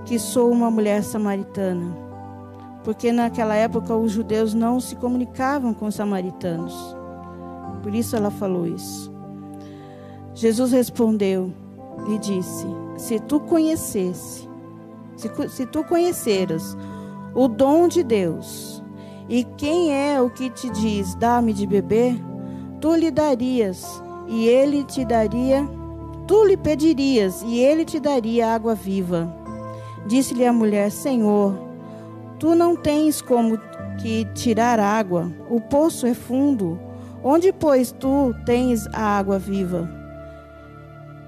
que 0.04 0.20
sou 0.20 0.52
uma 0.52 0.70
mulher 0.70 1.02
samaritana? 1.02 1.96
Porque 2.84 3.14
naquela 3.14 3.56
época 3.56 3.96
os 3.96 4.12
judeus 4.12 4.54
não 4.54 4.82
se 4.82 4.98
comunicavam 4.98 5.74
com 5.74 5.86
os 5.86 5.96
samaritanos. 5.96 6.99
Por 7.82 7.94
isso 7.96 8.16
ela 8.16 8.30
falou 8.30 8.68
isso. 8.68 9.12
Jesus 10.34 10.72
respondeu 10.72 11.52
e 12.10 12.18
disse: 12.18 12.66
Se 12.98 13.20
tu 13.20 13.40
conhecesse, 13.40 14.48
se, 15.16 15.30
se 15.50 15.66
tu 15.66 15.84
conheceras 15.84 16.78
o 17.34 17.48
dom 17.48 17.88
de 17.88 18.04
Deus. 18.04 18.84
E 19.28 19.44
quem 19.58 19.94
é 19.94 20.22
o 20.22 20.30
que 20.30 20.50
te 20.50 20.70
diz: 20.70 21.16
dá-me 21.16 21.54
de 21.54 21.68
beber? 21.68 22.16
Tu 22.82 22.96
lhe 22.96 23.12
darias, 23.12 24.02
e 24.28 24.48
ele 24.48 24.84
te 24.84 25.04
daria, 25.06 25.68
tu 26.28 26.46
lhe 26.46 26.58
pedirias, 26.58 27.44
e 27.44 27.60
ele 27.60 27.86
te 27.86 28.00
daria 28.00 28.54
água 28.54 28.74
viva. 28.74 29.34
Disse-lhe 30.08 30.46
a 30.46 30.54
mulher: 30.54 30.90
Senhor, 30.90 31.54
tu 32.40 32.56
não 32.56 32.76
tens 32.76 33.22
como 33.22 33.60
que 34.02 34.26
tirar 34.34 34.80
água, 34.80 35.32
o 35.50 35.60
poço 35.60 36.08
é 36.08 36.14
fundo. 36.14 36.80
Onde, 37.24 37.52
pois, 37.52 37.92
tu 37.92 38.34
tens 38.46 38.88
a 38.94 39.18
água 39.18 39.38
viva? 39.38 39.90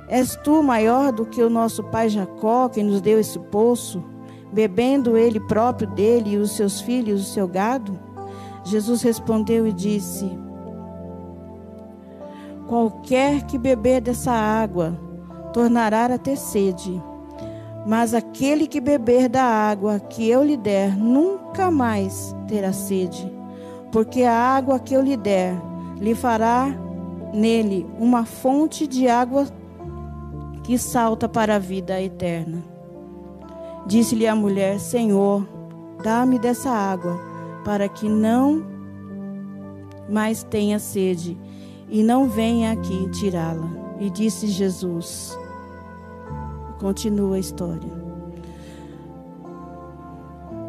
És 0.07 0.35
tu 0.43 0.61
maior 0.61 1.11
do 1.11 1.25
que 1.25 1.41
o 1.41 1.49
nosso 1.49 1.83
pai 1.85 2.09
Jacó, 2.09 2.69
que 2.69 2.83
nos 2.83 3.01
deu 3.01 3.19
esse 3.19 3.39
poço, 3.39 4.03
bebendo 4.51 5.17
ele 5.17 5.39
próprio 5.39 5.89
dele 5.89 6.31
e 6.31 6.37
os 6.37 6.51
seus 6.51 6.81
filhos, 6.81 7.21
o 7.21 7.33
seu 7.33 7.47
gado? 7.47 7.97
Jesus 8.63 9.01
respondeu 9.01 9.67
e 9.67 9.73
disse: 9.73 10.29
Qualquer 12.67 13.43
que 13.43 13.57
beber 13.57 14.01
dessa 14.01 14.31
água 14.31 14.97
tornará 15.51 16.05
a 16.05 16.17
ter 16.17 16.37
sede. 16.37 17.01
Mas 17.85 18.13
aquele 18.13 18.67
que 18.67 18.79
beber 18.79 19.27
da 19.27 19.43
água 19.43 19.99
que 19.99 20.29
eu 20.29 20.43
lhe 20.43 20.55
der 20.55 20.95
nunca 20.95 21.71
mais 21.71 22.35
terá 22.47 22.71
sede, 22.71 23.31
porque 23.91 24.23
a 24.23 24.33
água 24.33 24.79
que 24.79 24.93
eu 24.93 25.01
lhe 25.01 25.17
der 25.17 25.70
lhe 26.01 26.15
fará 26.15 26.75
nele 27.31 27.85
uma 27.99 28.25
fonte 28.25 28.87
de 28.87 29.07
água 29.07 29.45
que 30.63 30.77
salta 30.77 31.29
para 31.29 31.55
a 31.55 31.59
vida 31.59 32.01
eterna. 32.01 32.63
Disse-lhe 33.85 34.27
a 34.27 34.35
mulher: 34.35 34.79
Senhor, 34.79 35.47
dá-me 36.03 36.39
dessa 36.39 36.71
água, 36.71 37.19
para 37.63 37.87
que 37.87 38.09
não 38.09 38.65
mais 40.09 40.43
tenha 40.43 40.79
sede 40.79 41.37
e 41.87 42.03
não 42.03 42.27
venha 42.27 42.71
aqui 42.71 43.09
tirá-la. 43.11 43.69
E 43.99 44.09
disse 44.09 44.47
Jesus: 44.47 45.37
Continua 46.79 47.35
a 47.35 47.39
história. 47.39 48.01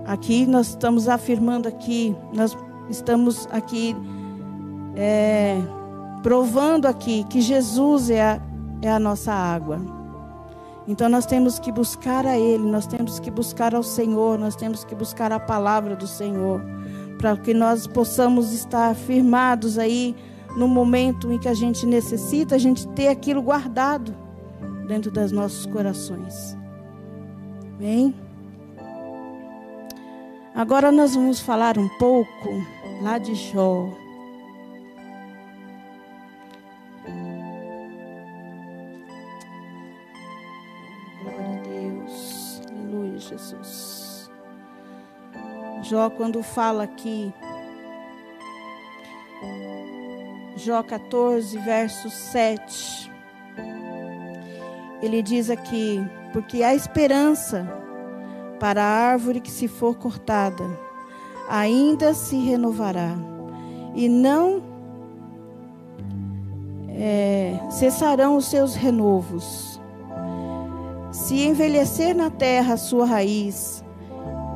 Aqui 0.04 0.46
nós 0.46 0.68
estamos 0.68 1.08
afirmando 1.08 1.66
aqui, 1.68 2.14
nós 2.34 2.56
estamos 2.90 3.48
aqui 3.50 3.96
é, 4.94 5.60
provando 6.22 6.86
aqui 6.86 7.24
que 7.24 7.40
Jesus 7.40 8.10
é 8.10 8.22
a, 8.22 8.40
é 8.80 8.90
a 8.90 8.98
nossa 8.98 9.32
água. 9.32 9.80
Então 10.86 11.08
nós 11.08 11.26
temos 11.26 11.58
que 11.58 11.70
buscar 11.70 12.26
a 12.26 12.38
Ele, 12.38 12.64
nós 12.64 12.86
temos 12.86 13.20
que 13.20 13.30
buscar 13.30 13.74
ao 13.74 13.82
Senhor, 13.82 14.38
nós 14.38 14.56
temos 14.56 14.84
que 14.84 14.94
buscar 14.94 15.30
a 15.32 15.38
palavra 15.38 15.94
do 15.94 16.06
Senhor, 16.06 16.60
para 17.18 17.36
que 17.36 17.54
nós 17.54 17.86
possamos 17.86 18.52
estar 18.52 18.94
firmados 18.94 19.78
aí 19.78 20.16
no 20.56 20.66
momento 20.66 21.32
em 21.32 21.38
que 21.38 21.48
a 21.48 21.54
gente 21.54 21.86
necessita, 21.86 22.56
a 22.56 22.58
gente 22.58 22.86
ter 22.88 23.08
aquilo 23.08 23.40
guardado 23.40 24.14
dentro 24.88 25.10
dos 25.10 25.30
nossos 25.30 25.66
corações. 25.66 26.56
Bem? 27.78 28.14
Agora 30.54 30.92
nós 30.92 31.14
vamos 31.14 31.40
falar 31.40 31.78
um 31.78 31.88
pouco 31.98 32.48
lá 33.00 33.18
de 33.18 33.34
Jó. 33.34 34.01
Jó, 45.92 46.08
quando 46.08 46.42
fala 46.42 46.84
aqui 46.84 47.30
Jó 50.56 50.82
14, 50.82 51.58
verso 51.58 52.08
7. 52.08 53.12
Ele 55.02 55.20
diz 55.22 55.50
aqui: 55.50 56.00
Porque 56.32 56.62
há 56.62 56.74
esperança 56.74 57.68
para 58.58 58.82
a 58.82 58.86
árvore 58.86 59.38
que 59.38 59.50
se 59.50 59.68
for 59.68 59.94
cortada, 59.96 60.64
ainda 61.46 62.14
se 62.14 62.38
renovará, 62.38 63.14
e 63.94 64.08
não 64.08 64.62
é, 66.88 67.58
cessarão 67.68 68.38
os 68.38 68.46
seus 68.46 68.74
renovos. 68.74 69.78
Se 71.10 71.44
envelhecer 71.44 72.16
na 72.16 72.30
terra 72.30 72.74
a 72.74 72.78
sua 72.78 73.04
raiz, 73.04 73.81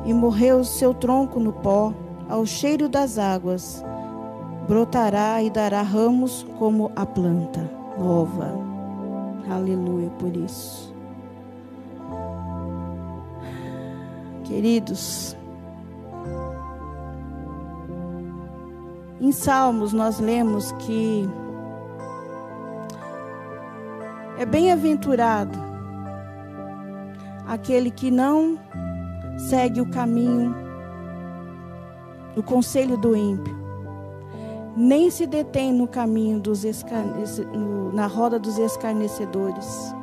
e 0.07 0.13
morrer 0.13 0.53
o 0.53 0.63
seu 0.63 0.93
tronco 0.93 1.37
no 1.37 1.51
pó, 1.51 1.93
ao 2.29 2.45
cheiro 2.45 2.87
das 2.87 3.17
águas, 3.17 3.83
brotará 4.65 5.43
e 5.43 5.49
dará 5.49 5.81
ramos 5.81 6.47
como 6.57 6.89
a 6.95 7.05
planta 7.05 7.69
nova. 7.99 8.49
Aleluia 9.49 10.09
por 10.11 10.33
isso. 10.35 10.95
Queridos, 14.45 15.35
em 19.19 19.31
Salmos 19.33 19.91
nós 19.91 20.21
lemos 20.21 20.71
que 20.79 21.29
é 24.37 24.45
bem-aventurado 24.45 25.59
aquele 27.45 27.91
que 27.91 28.09
não 28.09 28.57
segue 29.37 29.79
o 29.81 29.89
caminho, 29.89 30.55
o 32.35 32.43
conselho 32.43 32.97
do 32.97 33.15
ímpio, 33.15 33.55
nem 34.75 35.09
se 35.09 35.25
detém 35.25 35.71
no 35.71 35.87
caminho 35.87 36.39
dos 36.39 36.63
na 37.93 38.07
roda 38.07 38.39
dos 38.39 38.57
escarnecedores. 38.57 39.93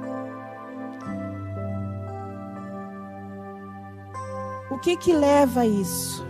O 4.71 4.79
que 4.79 4.97
que 4.97 5.13
leva 5.13 5.61
a 5.61 5.67
isso? 5.67 6.27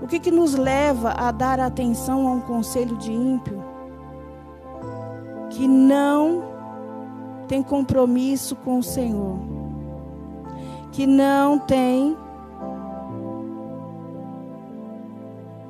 O 0.00 0.06
que 0.06 0.20
que 0.20 0.30
nos 0.30 0.54
leva 0.54 1.10
a 1.10 1.32
dar 1.32 1.58
atenção 1.58 2.28
a 2.28 2.32
um 2.32 2.40
conselho 2.40 2.96
de 2.96 3.12
ímpio 3.12 3.60
que 5.50 5.66
não 5.66 6.44
tem 7.48 7.62
compromisso 7.62 8.54
com 8.54 8.78
o 8.78 8.82
Senhor, 8.82 9.38
que 10.96 11.06
não 11.06 11.58
tem 11.58 12.16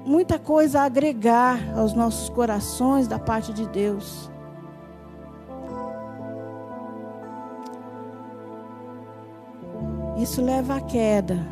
muita 0.04 0.38
coisa 0.38 0.82
a 0.82 0.84
agregar 0.84 1.58
aos 1.76 1.92
nossos 1.94 2.28
corações 2.28 3.08
da 3.08 3.18
parte 3.18 3.52
de 3.52 3.66
Deus. 3.66 4.30
Isso 10.16 10.40
leva 10.40 10.76
à 10.76 10.80
queda. 10.80 11.44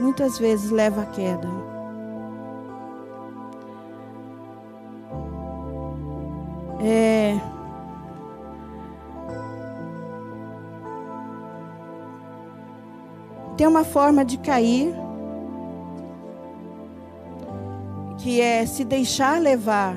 Muitas 0.00 0.36
vezes 0.36 0.72
leva 0.72 1.02
à 1.02 1.06
queda. 1.06 1.73
Tem 13.56 13.66
uma 13.66 13.84
forma 13.84 14.24
de 14.24 14.38
cair 14.38 14.94
que 18.18 18.40
é 18.40 18.64
se 18.66 18.84
deixar 18.84 19.40
levar 19.40 19.96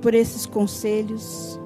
por 0.00 0.14
esses 0.14 0.46
conselhos. 0.46 1.58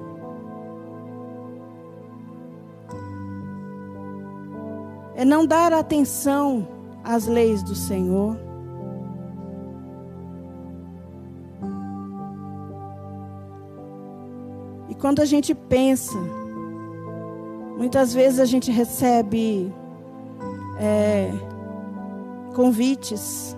É 5.15 5.23
não 5.23 5.45
dar 5.45 5.71
atenção 5.71 6.67
às 7.03 7.25
leis 7.25 7.63
do 7.63 7.75
Senhor. 7.75 8.35
E 14.89 14.95
quando 14.95 15.21
a 15.21 15.25
gente 15.25 15.55
pensa, 15.55 16.17
muitas 17.77 18.13
vezes 18.13 18.39
a 18.39 18.45
gente 18.45 18.71
recebe 18.71 19.73
é, 20.79 21.31
convites 22.53 23.55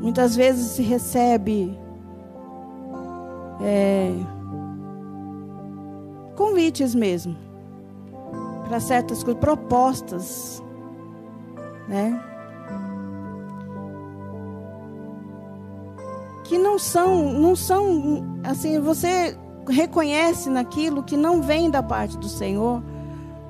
Muitas 0.00 0.34
vezes 0.34 0.70
se 0.70 0.82
recebe 0.82 1.78
é, 3.60 4.10
convites 6.34 6.94
mesmo 6.94 7.36
para 8.66 8.80
certas 8.80 9.22
coisas, 9.22 9.40
propostas, 9.40 10.62
né? 11.86 12.18
Que 16.44 16.56
não 16.56 16.78
são, 16.78 17.34
não 17.34 17.54
são 17.54 18.40
assim, 18.42 18.80
você 18.80 19.36
reconhece 19.68 20.48
naquilo 20.48 21.02
que 21.02 21.16
não 21.16 21.42
vem 21.42 21.70
da 21.70 21.82
parte 21.82 22.16
do 22.16 22.28
Senhor, 22.28 22.82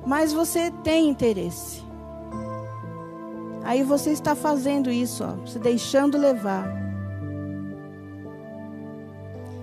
mas 0.05 0.33
você 0.33 0.69
tem 0.83 1.07
interesse 1.07 1.81
Aí 3.63 3.83
você 3.83 4.11
está 4.11 4.35
fazendo 4.35 4.89
isso, 4.89 5.23
ó, 5.23 5.45
se 5.45 5.59
deixando 5.59 6.17
levar. 6.17 6.67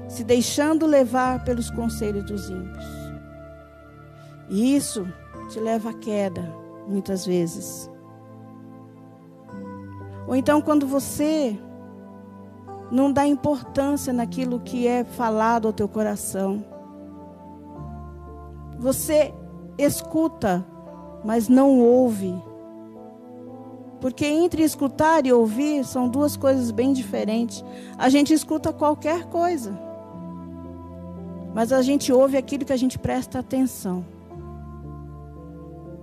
Se 0.09 0.25
deixando 0.25 0.87
levar 0.87 1.45
pelos 1.45 1.71
conselhos 1.71 2.25
dos 2.25 2.49
ímpios. 2.49 2.87
E 4.49 4.75
isso 4.75 5.07
te 5.51 5.61
leva 5.61 5.91
à 5.91 5.95
queda, 5.95 6.43
muitas 6.87 7.27
vezes. 7.27 7.91
Ou 10.27 10.37
então, 10.37 10.61
quando 10.61 10.87
você 10.87 11.59
não 12.91 13.13
dá 13.13 13.27
importância 13.27 14.13
naquilo 14.13 14.61
que 14.61 14.87
é 14.87 15.05
falado 15.05 15.67
ao 15.67 15.73
teu 15.73 15.89
coração, 15.89 16.65
você 18.79 19.35
escuta, 19.77 20.65
mas 21.25 21.49
não 21.49 21.79
ouve. 21.81 22.48
Porque 24.01 24.25
entre 24.25 24.63
escutar 24.63 25.27
e 25.27 25.33
ouvir 25.33 25.85
são 25.85 26.09
duas 26.09 26.37
coisas 26.37 26.71
bem 26.71 26.93
diferentes. 26.93 27.65
A 27.97 28.09
gente 28.09 28.33
escuta 28.33 28.73
qualquer 28.73 29.25
coisa, 29.27 29.79
mas 31.55 31.73
a 31.73 31.83
gente 31.83 32.13
ouve 32.13 32.37
aquilo 32.37 32.65
que 32.65 32.73
a 32.73 32.77
gente 32.77 32.99
presta 32.99 33.41
atenção. 33.41 34.05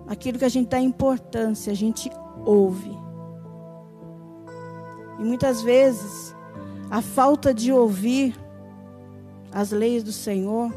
Aquilo 0.07 0.37
que 0.37 0.45
a 0.45 0.49
gente 0.49 0.69
dá 0.69 0.79
importância, 0.79 1.71
a 1.71 1.75
gente 1.75 2.11
ouve. 2.45 2.91
E 5.17 5.23
muitas 5.23 5.61
vezes, 5.61 6.35
a 6.91 7.01
falta 7.01 7.53
de 7.53 7.71
ouvir 7.71 8.35
as 9.51 9.71
leis 9.71 10.03
do 10.03 10.11
Senhor, 10.11 10.71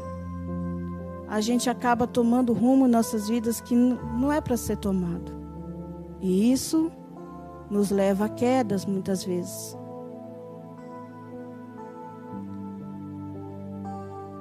a 1.27 1.41
gente 1.41 1.69
acaba 1.69 2.07
tomando 2.07 2.53
rumo 2.53 2.87
em 2.87 2.89
nossas 2.89 3.27
vidas 3.27 3.59
que 3.59 3.75
não 3.75 4.31
é 4.31 4.39
para 4.39 4.55
ser 4.55 4.77
tomado. 4.77 5.31
E 6.21 6.51
isso 6.51 6.91
nos 7.69 7.91
leva 7.91 8.25
a 8.25 8.29
quedas 8.29 8.85
muitas 8.85 9.23
vezes. 9.23 9.77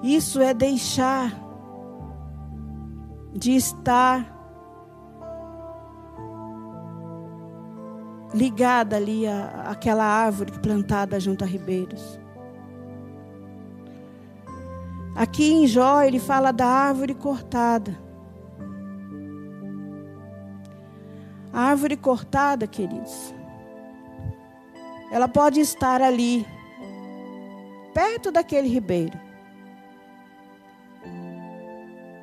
Isso 0.03 0.41
é 0.41 0.55
deixar 0.55 1.33
de 3.33 3.55
estar 3.57 4.37
ligada 8.33 8.97
ali 8.97 9.27
à, 9.27 9.71
àquela 9.71 10.05
árvore 10.05 10.53
plantada 10.61 11.19
junto 11.19 11.45
a 11.45 11.47
ribeiros. 11.47 12.21
Aqui 15.17 15.53
em 15.53 15.67
Jó 15.67 16.03
ele 16.03 16.21
fala 16.21 16.53
da 16.53 16.67
árvore 16.67 17.14
cortada. 17.14 18.08
Árvore 21.61 21.97
cortada, 21.97 22.68
queridos, 22.68 23.35
ela 25.11 25.27
pode 25.27 25.59
estar 25.59 26.01
ali, 26.01 26.47
perto 27.92 28.31
daquele 28.31 28.68
ribeiro. 28.68 29.18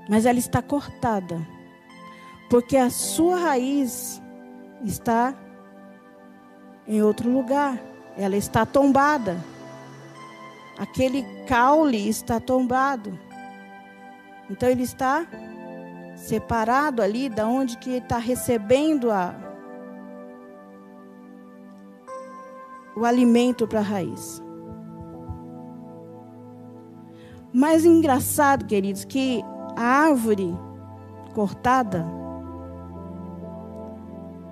Mas 0.08 0.26
ela 0.26 0.40
está 0.40 0.62
cortada, 0.62 1.46
porque 2.50 2.78
a 2.78 2.90
sua 2.90 3.36
raiz 3.36 4.22
está 4.86 5.36
em 6.88 7.02
outro 7.02 7.30
lugar. 7.30 7.78
Ela 8.18 8.38
está 8.38 8.66
tombada. 8.66 9.36
Aquele 10.78 11.24
caule 11.46 12.08
está 12.08 12.40
tombado. 12.40 13.20
Então 14.50 14.70
ele 14.70 14.84
está 14.84 15.28
separado 16.16 17.02
ali 17.02 17.30
da 17.30 17.48
onde 17.48 17.78
que 17.78 17.92
está 17.98 18.18
recebendo 18.18 19.12
a 19.12 19.36
o 22.96 23.04
alimento 23.04 23.68
para 23.68 23.80
a 23.80 23.84
raiz. 23.84 24.42
Mas 27.52 27.86
engraçado, 27.86 28.66
queridos, 28.66 29.04
que 29.04 29.44
a 29.76 29.84
árvore 29.84 30.58
cortada 31.34 32.06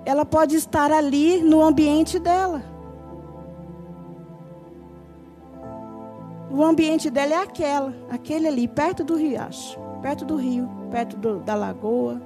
ela 0.04 0.24
pode 0.26 0.56
estar 0.56 0.92
ali 0.92 1.42
no 1.42 1.62
ambiente 1.62 2.18
dela. 2.18 2.62
O 6.50 6.62
ambiente 6.62 7.10
dela 7.10 7.34
é 7.34 7.42
aquela, 7.42 7.92
aquele 8.10 8.46
ali, 8.46 8.68
perto 8.68 9.02
do 9.02 9.16
riacho, 9.16 9.78
perto 10.04 10.26
do 10.26 10.36
rio, 10.36 10.68
perto 10.90 11.16
do, 11.16 11.40
da 11.40 11.54
lagoa. 11.54 12.20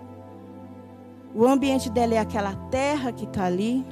O 1.32 1.46
ambiente 1.46 1.88
dela 1.88 2.14
é 2.14 2.18
aquela 2.18 2.56
terra 2.72 3.12
que 3.12 3.24
está 3.24 3.44
ali. 3.44 3.86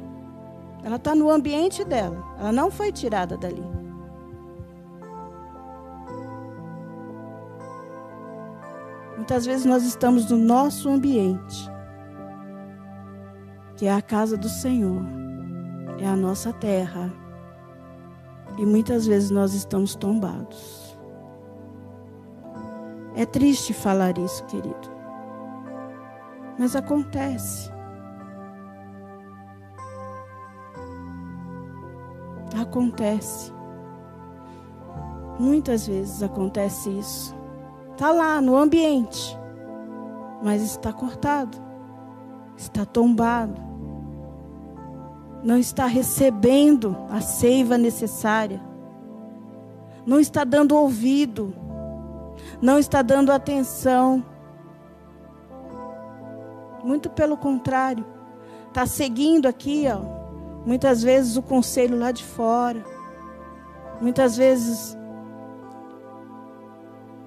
Ela 0.82 0.96
está 0.96 1.14
no 1.14 1.30
ambiente 1.30 1.84
dela. 1.84 2.20
Ela 2.36 2.50
não 2.50 2.68
foi 2.68 2.90
tirada 2.90 3.36
dali. 3.36 3.62
Muitas 9.16 9.46
vezes 9.46 9.64
nós 9.64 9.84
estamos 9.84 10.28
no 10.32 10.36
nosso 10.36 10.88
ambiente 10.88 11.70
que 13.76 13.86
é 13.86 13.92
a 13.92 14.00
casa 14.00 14.36
do 14.38 14.48
Senhor, 14.48 15.02
é 16.00 16.06
a 16.06 16.16
nossa 16.16 16.52
terra. 16.52 17.12
E 18.58 18.66
muitas 18.66 19.06
vezes 19.06 19.30
nós 19.30 19.54
estamos 19.54 19.94
tombados. 19.94 20.85
É 23.16 23.26
triste 23.26 23.72
falar 23.72 24.16
isso, 24.18 24.44
querido. 24.44 24.94
Mas 26.56 26.76
acontece. 26.76 27.72
Acontece. 32.60 33.52
Muitas 35.40 35.88
vezes 35.88 36.22
acontece 36.22 36.90
isso. 36.90 37.34
Está 37.92 38.12
lá 38.12 38.40
no 38.40 38.56
ambiente, 38.56 39.36
mas 40.42 40.62
está 40.62 40.92
cortado, 40.92 41.58
está 42.56 42.84
tombado 42.84 43.66
não 45.46 45.58
está 45.58 45.86
recebendo 45.86 46.96
a 47.08 47.20
seiva 47.20 47.78
necessária, 47.78 48.60
não 50.04 50.18
está 50.18 50.42
dando 50.42 50.76
ouvido, 50.76 51.54
não 52.60 52.78
está 52.78 53.02
dando 53.02 53.32
atenção. 53.32 54.24
Muito 56.82 57.10
pelo 57.10 57.36
contrário, 57.36 58.04
está 58.68 58.86
seguindo 58.86 59.46
aqui, 59.46 59.86
ó, 59.88 60.00
muitas 60.64 61.02
vezes 61.02 61.36
o 61.36 61.42
conselho 61.42 61.98
lá 61.98 62.12
de 62.12 62.22
fora, 62.22 62.84
muitas 64.00 64.36
vezes 64.36 64.96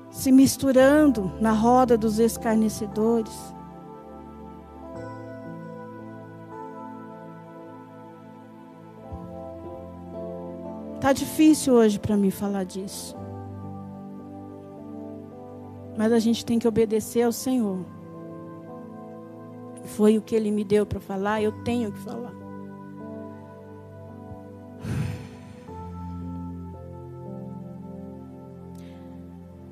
se 0.10 0.32
misturando 0.32 1.32
na 1.40 1.52
roda 1.52 1.98
dos 1.98 2.20
escarnecedores. 2.20 3.34
Tá 11.00 11.14
difícil 11.14 11.74
hoje 11.74 11.98
para 11.98 12.18
mim 12.18 12.30
falar 12.30 12.66
disso. 12.66 13.19
Mas 16.00 16.14
a 16.14 16.18
gente 16.18 16.46
tem 16.46 16.58
que 16.58 16.66
obedecer 16.66 17.24
ao 17.24 17.32
Senhor. 17.34 17.86
Foi 19.84 20.18
o 20.18 20.22
que 20.22 20.34
Ele 20.34 20.50
me 20.50 20.64
deu 20.64 20.86
para 20.86 20.98
falar, 20.98 21.42
eu 21.42 21.52
tenho 21.64 21.92
que 21.92 22.00
falar. 22.00 22.32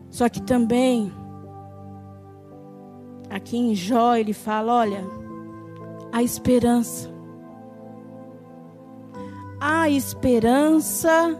Só 0.09 0.27
que 0.27 0.41
também, 0.41 1.13
aqui 3.29 3.55
em 3.55 3.73
Jó, 3.73 4.17
ele 4.17 4.33
fala: 4.33 4.73
olha, 4.73 5.05
a 6.11 6.21
esperança 6.21 7.09
há 9.61 9.89
esperança 9.89 11.39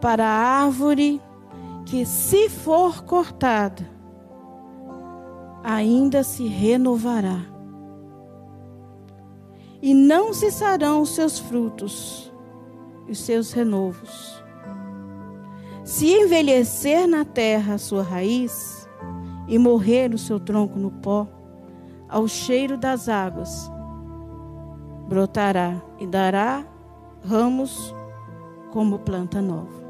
para 0.00 0.26
a 0.26 0.64
árvore 0.64 1.22
que, 1.86 2.04
se 2.04 2.48
for 2.48 3.04
cortada, 3.04 3.93
ainda 5.64 6.22
se 6.22 6.46
renovará. 6.46 7.40
E 9.80 9.94
não 9.94 10.34
cessarão 10.34 11.00
os 11.00 11.14
seus 11.14 11.38
frutos 11.38 12.30
e 13.08 13.12
os 13.12 13.18
seus 13.18 13.52
renovos. 13.52 14.42
Se 15.82 16.06
envelhecer 16.06 17.06
na 17.06 17.24
terra 17.24 17.74
a 17.74 17.78
sua 17.78 18.02
raiz 18.02 18.88
e 19.48 19.58
morrer 19.58 20.12
o 20.14 20.18
seu 20.18 20.38
tronco 20.38 20.78
no 20.78 20.90
pó, 20.90 21.26
ao 22.08 22.28
cheiro 22.28 22.76
das 22.76 23.08
águas, 23.08 23.70
brotará 25.08 25.82
e 25.98 26.06
dará 26.06 26.64
ramos 27.22 27.94
como 28.70 28.98
planta 28.98 29.40
nova. 29.40 29.83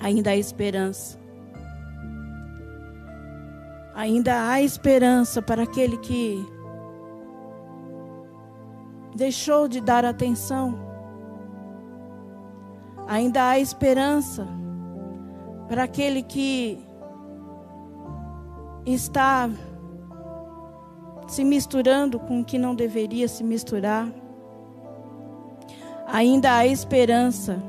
Ainda 0.00 0.30
há 0.30 0.36
esperança. 0.36 1.18
Ainda 3.94 4.50
há 4.50 4.60
esperança 4.60 5.40
para 5.40 5.62
aquele 5.62 5.96
que 5.98 6.44
deixou 9.14 9.66
de 9.66 9.80
dar 9.80 10.04
atenção. 10.04 10.78
Ainda 13.08 13.48
há 13.48 13.58
esperança 13.58 14.46
para 15.68 15.84
aquele 15.84 16.22
que 16.22 16.78
está 18.84 19.48
se 21.26 21.42
misturando 21.42 22.20
com 22.20 22.40
o 22.40 22.44
que 22.44 22.58
não 22.58 22.74
deveria 22.74 23.26
se 23.26 23.42
misturar. 23.42 24.08
Ainda 26.06 26.54
há 26.54 26.66
esperança, 26.66 27.60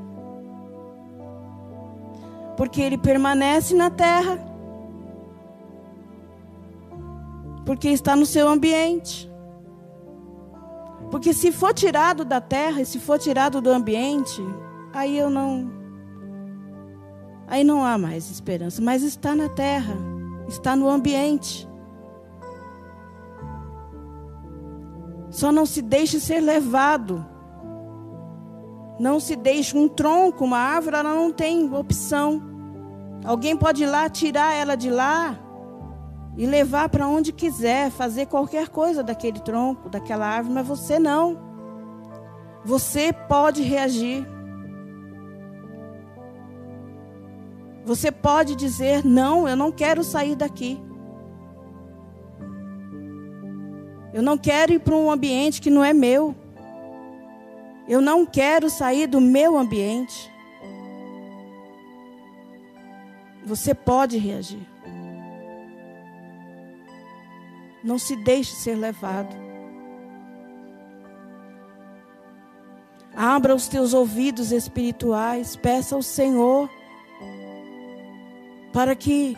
porque 2.58 2.82
ele 2.82 2.98
permanece 2.98 3.76
na 3.76 3.91
terra, 3.91 4.39
porque 7.63 7.88
está 7.89 8.15
no 8.15 8.26
seu 8.26 8.50
ambiente. 8.50 9.32
Porque 11.12 11.34
se 11.34 11.52
for 11.52 11.74
tirado 11.74 12.26
da 12.26 12.41
terra 12.41 12.82
e 12.82 12.86
se 12.86 13.00
for 13.00 13.20
tirado 13.20 13.62
do 13.62 13.70
ambiente, 13.70 14.41
aí 14.93 15.17
eu 15.17 15.30
não. 15.30 15.72
Aí 17.48 17.63
não 17.63 17.86
há 17.86 17.98
mais 17.98 18.30
esperança. 18.30 18.82
Mas 18.82 19.04
está 19.04 19.34
na 19.34 19.48
terra, 19.48 19.96
está 20.50 20.76
no 20.76 20.89
ambiente. 20.89 21.70
Só 25.30 25.52
não 25.52 25.65
se 25.65 25.82
deixe 25.82 26.20
ser 26.20 26.41
levado. 26.41 27.26
Não 29.00 29.20
se 29.20 29.36
deixe 29.36 29.78
um 29.78 29.88
tronco, 29.88 30.44
uma 30.44 30.58
árvore, 30.58 30.96
ela 30.96 31.14
não 31.14 31.32
tem 31.32 31.72
opção. 31.74 32.42
Alguém 33.24 33.56
pode 33.56 33.84
ir 33.84 33.88
lá 33.88 34.10
tirar 34.10 34.54
ela 34.54 34.76
de 34.76 34.90
lá 34.90 35.38
e 36.38 36.46
levar 36.46 36.90
para 36.90 37.08
onde 37.08 37.32
quiser, 37.32 37.92
fazer 37.92 38.28
qualquer 38.28 38.70
coisa 38.70 39.04
daquele 39.04 39.40
tronco, 39.40 39.90
daquela 39.90 40.26
árvore, 40.26 40.56
mas 40.56 40.68
você 40.68 40.98
não. 41.00 41.38
Você 42.64 43.14
pode 43.14 43.62
reagir. 43.62 44.28
Você 47.86 48.12
pode 48.12 48.56
dizer: 48.56 49.06
não, 49.06 49.48
eu 49.48 49.56
não 49.56 49.72
quero 49.72 50.04
sair 50.04 50.36
daqui. 50.36 50.80
Eu 54.14 54.22
não 54.22 54.38
quero 54.38 54.74
ir 54.74 54.80
para 54.80 54.96
um 54.96 55.12
ambiente 55.12 55.62
que 55.62 55.70
não 55.70 55.84
é 55.84 55.94
meu. 55.94 56.36
Eu 57.88 58.02
não 58.02 58.26
quero 58.26 58.69
sair 58.69 59.08
do 59.08 59.21
meu 59.21 59.58
ambiente. 59.58 60.32
Você 63.45 63.73
pode 63.73 64.17
reagir. 64.17 64.67
Não 67.84 67.97
se 67.97 68.15
deixe 68.15 68.54
ser 68.56 68.76
levado. 68.76 69.34
Abra 73.15 73.56
os 73.56 73.67
teus 73.67 73.93
ouvidos 73.93 74.52
espirituais, 74.52 75.56
peça 75.56 75.95
ao 75.95 76.04
Senhor 76.04 76.69
para 78.78 78.95
que 78.95 79.36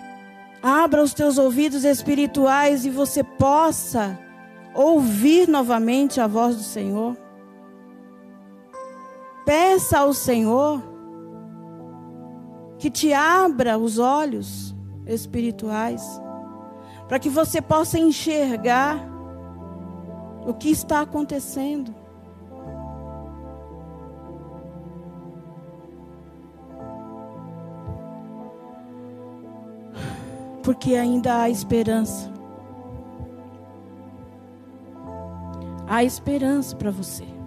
abra 0.62 1.02
os 1.02 1.14
teus 1.14 1.38
ouvidos 1.38 1.86
espirituais 1.86 2.86
e 2.86 2.90
você 2.90 3.24
possa 3.24 4.20
ouvir 4.76 5.48
novamente 5.48 6.20
a 6.20 6.28
voz 6.28 6.58
do 6.58 6.64
Senhor. 6.64 7.16
Peça 9.50 9.98
ao 9.98 10.14
Senhor 10.14 10.80
que 12.78 12.88
te 12.88 13.12
abra 13.12 13.80
os 13.80 13.98
olhos 13.98 14.76
espirituais, 15.08 16.04
para 17.08 17.18
que 17.18 17.30
você 17.30 17.60
possa 17.60 17.98
enxergar 17.98 19.04
o 20.46 20.54
que 20.54 20.70
está 20.70 21.02
acontecendo. 21.02 21.96
Porque 30.62 30.94
ainda 30.94 31.42
há 31.42 31.50
esperança. 31.50 32.32
há 35.88 36.04
esperança 36.04 36.76
para 36.76 36.92
você. 36.92 37.39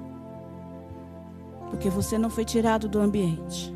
Porque 1.73 1.91
você 1.91 2.17
não 2.17 2.31
foi 2.31 2.45
tirado 2.45 2.89
do 2.89 3.01
ambiente. 3.01 3.75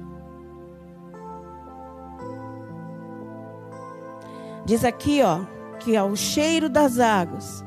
Diz 4.64 4.84
aqui, 4.84 5.20
ó, 5.22 5.40
que 5.80 5.96
ao 5.96 6.14
cheiro 6.14 6.68
das 6.68 7.00
águas 7.00 7.64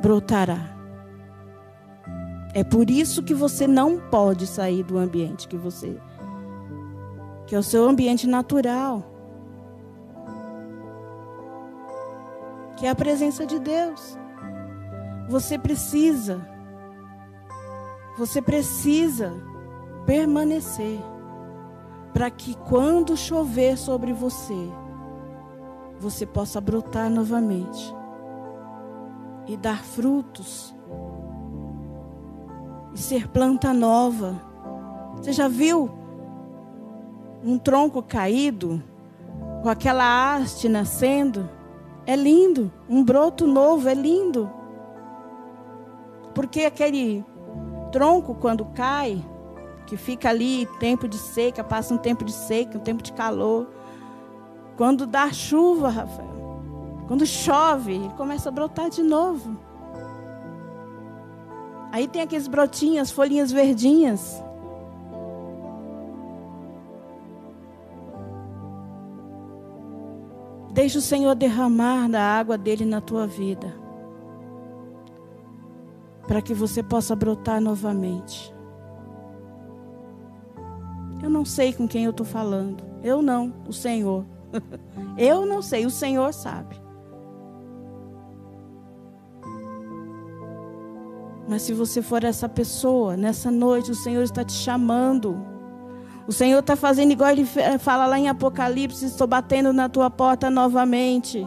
brotará. 0.00 0.76
É 2.54 2.62
por 2.62 2.88
isso 2.88 3.24
que 3.24 3.34
você 3.34 3.66
não 3.66 3.98
pode 3.98 4.46
sair 4.46 4.84
do 4.84 4.96
ambiente 4.96 5.48
que 5.48 5.56
você 5.56 6.00
que 7.46 7.54
é 7.54 7.58
o 7.58 7.62
seu 7.62 7.88
ambiente 7.88 8.26
natural. 8.26 9.04
Que 12.76 12.86
é 12.86 12.90
a 12.90 12.94
presença 12.94 13.46
de 13.46 13.58
Deus. 13.58 14.18
Você 15.28 15.58
precisa, 15.58 16.46
você 18.18 18.42
precisa 18.42 19.32
permanecer 20.06 21.00
para 22.14 22.30
que 22.30 22.54
quando 22.54 23.16
chover 23.16 23.76
sobre 23.76 24.12
você, 24.12 24.70
você 25.98 26.24
possa 26.24 26.60
brotar 26.60 27.10
novamente 27.10 27.94
e 29.46 29.56
dar 29.56 29.84
frutos 29.84 30.74
e 32.94 32.98
ser 32.98 33.28
planta 33.28 33.74
nova. 33.74 34.40
Você 35.16 35.32
já 35.32 35.48
viu 35.48 35.90
um 37.44 37.58
tronco 37.58 38.02
caído 38.02 38.82
com 39.62 39.68
aquela 39.68 40.34
haste 40.34 40.68
nascendo? 40.68 41.48
É 42.06 42.14
lindo, 42.14 42.72
um 42.88 43.04
broto 43.04 43.46
novo, 43.46 43.88
é 43.88 43.94
lindo. 43.94 44.50
Porque 46.34 46.62
aquele 46.62 47.24
tronco, 47.90 48.34
quando 48.34 48.64
cai, 48.66 49.22
que 49.86 49.96
fica 49.96 50.28
ali 50.28 50.66
tempo 50.78 51.06
de 51.06 51.16
seca, 51.16 51.62
passa 51.62 51.94
um 51.94 51.98
tempo 51.98 52.24
de 52.24 52.32
seca, 52.32 52.76
um 52.76 52.80
tempo 52.80 53.02
de 53.02 53.12
calor. 53.12 53.68
Quando 54.76 55.06
dá 55.06 55.32
chuva, 55.32 55.88
Rafael, 55.88 56.60
quando 57.06 57.24
chove, 57.24 57.92
ele 57.92 58.08
começa 58.10 58.48
a 58.48 58.52
brotar 58.52 58.90
de 58.90 59.02
novo. 59.02 59.56
Aí 61.92 62.08
tem 62.08 62.20
aqueles 62.20 62.48
brotinhos, 62.48 63.10
folhinhas 63.10 63.52
verdinhas. 63.52 64.42
Deixa 70.72 70.98
o 70.98 71.02
Senhor 71.02 71.34
derramar 71.34 72.08
da 72.08 72.20
água 72.20 72.58
dele 72.58 72.84
na 72.84 73.00
tua 73.00 73.26
vida 73.26 73.86
para 76.26 76.42
que 76.42 76.52
você 76.52 76.82
possa 76.82 77.14
brotar 77.14 77.60
novamente. 77.60 78.55
Eu 81.22 81.30
não 81.30 81.44
sei 81.44 81.72
com 81.72 81.88
quem 81.88 82.04
eu 82.04 82.10
estou 82.10 82.26
falando. 82.26 82.84
Eu 83.02 83.22
não, 83.22 83.52
o 83.66 83.72
Senhor. 83.72 84.24
eu 85.16 85.46
não 85.46 85.62
sei, 85.62 85.86
o 85.86 85.90
Senhor 85.90 86.32
sabe. 86.32 86.76
Mas 91.48 91.62
se 91.62 91.72
você 91.72 92.02
for 92.02 92.24
essa 92.24 92.48
pessoa, 92.48 93.16
nessa 93.16 93.50
noite, 93.50 93.90
o 93.90 93.94
Senhor 93.94 94.22
está 94.22 94.44
te 94.44 94.52
chamando. 94.52 95.36
O 96.26 96.32
Senhor 96.32 96.58
está 96.58 96.74
fazendo 96.74 97.12
igual 97.12 97.30
ele 97.30 97.46
fala 97.78 98.06
lá 98.06 98.18
em 98.18 98.28
Apocalipse: 98.28 99.04
estou 99.04 99.26
batendo 99.26 99.72
na 99.72 99.88
tua 99.88 100.10
porta 100.10 100.50
novamente. 100.50 101.46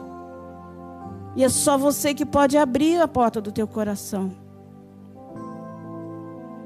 E 1.36 1.44
é 1.44 1.50
só 1.50 1.78
você 1.78 2.14
que 2.14 2.26
pode 2.26 2.58
abrir 2.58 3.00
a 3.02 3.08
porta 3.08 3.42
do 3.42 3.52
teu 3.52 3.68
coração. 3.68 4.32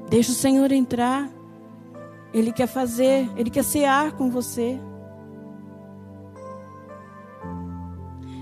Deixa 0.08 0.30
o 0.30 0.34
Senhor 0.34 0.70
entrar. 0.70 1.28
Ele 2.34 2.50
quer 2.50 2.66
fazer, 2.66 3.30
ele 3.36 3.48
quer 3.48 3.62
cear 3.62 4.12
com 4.12 4.28
você. 4.28 4.78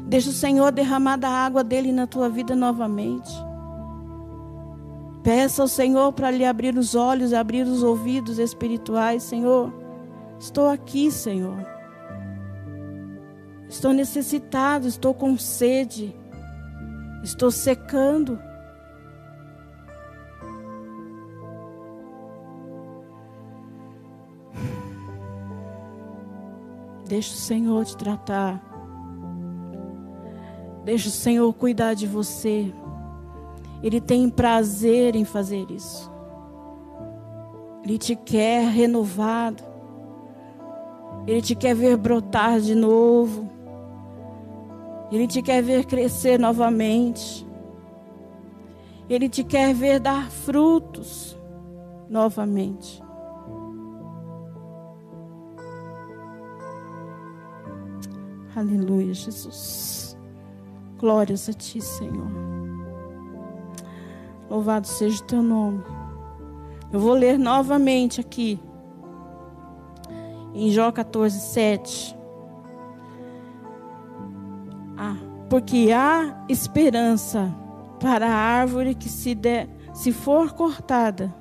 Deixa 0.07 0.30
o 0.30 0.32
Senhor 0.32 0.72
derramar 0.72 1.16
da 1.16 1.28
água 1.28 1.62
dele 1.62 1.93
na 1.93 2.07
tua 2.07 2.30
vida 2.30 2.57
novamente. 2.57 3.30
Peça 5.22 5.62
ao 5.62 5.68
Senhor 5.68 6.12
para 6.12 6.30
lhe 6.30 6.45
abrir 6.45 6.76
os 6.76 6.95
olhos, 6.95 7.32
abrir 7.32 7.66
os 7.66 7.82
ouvidos 7.82 8.38
espirituais. 8.38 9.22
Senhor, 9.22 9.72
estou 10.38 10.68
aqui, 10.68 11.11
Senhor. 11.11 11.64
Estou 13.68 13.93
necessitado, 13.93 14.88
estou 14.88 15.14
com 15.14 15.36
sede. 15.38 16.16
Estou 17.22 17.51
secando. 17.51 18.38
Deixa 27.12 27.34
o 27.34 27.36
Senhor 27.36 27.84
te 27.84 27.94
tratar. 27.94 28.58
Deixa 30.82 31.10
o 31.10 31.12
Senhor 31.12 31.52
cuidar 31.52 31.92
de 31.92 32.06
você. 32.06 32.72
Ele 33.82 34.00
tem 34.00 34.30
prazer 34.30 35.14
em 35.14 35.22
fazer 35.22 35.70
isso. 35.70 36.10
Ele 37.84 37.98
te 37.98 38.16
quer 38.16 38.66
renovado. 38.66 39.62
Ele 41.26 41.42
te 41.42 41.54
quer 41.54 41.74
ver 41.74 41.98
brotar 41.98 42.58
de 42.60 42.74
novo. 42.74 43.46
Ele 45.10 45.26
te 45.26 45.42
quer 45.42 45.62
ver 45.62 45.84
crescer 45.84 46.38
novamente. 46.38 47.46
Ele 49.06 49.28
te 49.28 49.44
quer 49.44 49.74
ver 49.74 50.00
dar 50.00 50.30
frutos 50.30 51.38
novamente. 52.08 53.01
Aleluia, 58.55 59.14
Jesus. 59.14 60.16
Glórias 60.98 61.48
a 61.48 61.53
ti, 61.55 61.80
Senhor. 61.80 62.30
Louvado 64.50 64.86
seja 64.86 65.22
o 65.22 65.26
teu 65.26 65.42
nome. 65.42 65.82
Eu 66.92 67.00
vou 67.00 67.14
ler 67.14 67.38
novamente 67.38 68.20
aqui. 68.20 68.61
Em 70.53 70.70
Jó 70.70 70.92
14, 70.92 71.40
7. 71.40 72.16
Ah, 74.98 75.16
porque 75.48 75.90
há 75.90 76.44
esperança 76.46 77.50
para 77.98 78.28
a 78.28 78.36
árvore 78.36 78.94
que 78.94 79.09
se, 79.09 79.34
se 79.94 80.12
for 80.12 80.53
cortada. 80.53 81.34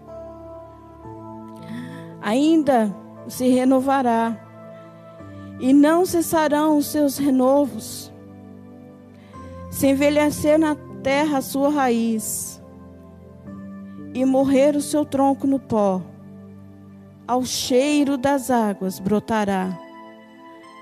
Ainda 2.22 2.96
se 3.28 3.50
renovará, 3.50 4.51
e 5.62 5.72
não 5.72 6.06
cessarão 6.06 6.78
os 6.78 6.88
seus 6.88 7.20
renovos. 7.20 8.12
Se 9.70 9.88
envelhecer 9.88 10.58
na 10.58 10.76
terra 11.04 11.38
a 11.38 11.42
sua 11.42 11.70
raiz, 11.70 12.62
e 14.14 14.26
morrer 14.26 14.76
o 14.76 14.82
seu 14.82 15.06
tronco 15.06 15.48
no 15.48 15.60
pó, 15.60 16.02
ao 17.28 17.46
cheiro 17.46 18.18
das 18.18 18.50
águas 18.50 19.00
brotará, 19.00 19.78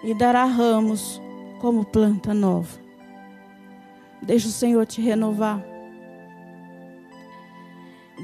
e 0.04 0.14
dará 0.14 0.46
ramos 0.46 1.22
como 1.60 1.86
planta 1.86 2.34
nova. 2.34 2.80
Deixa 4.22 4.48
o 4.48 4.52
Senhor 4.52 4.86
te 4.86 5.02
renovar. 5.02 5.64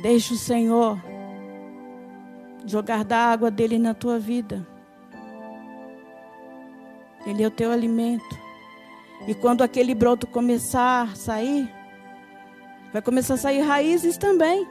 Deixa 0.01 0.33
o 0.33 0.37
Senhor 0.37 0.97
jogar 2.65 3.03
da 3.03 3.17
água 3.17 3.51
dele 3.51 3.77
na 3.77 3.93
tua 3.93 4.17
vida. 4.17 4.65
Ele 7.25 7.43
é 7.43 7.47
o 7.47 7.51
teu 7.51 7.71
alimento. 7.71 8.37
E 9.27 9.33
quando 9.33 9.63
aquele 9.63 9.95
broto 9.95 10.27
começar 10.27 11.09
a 11.11 11.15
sair, 11.15 11.69
vai 12.93 13.01
começar 13.01 13.33
a 13.33 13.37
sair 13.37 13.61
raízes 13.61 14.17
também. 14.17 14.67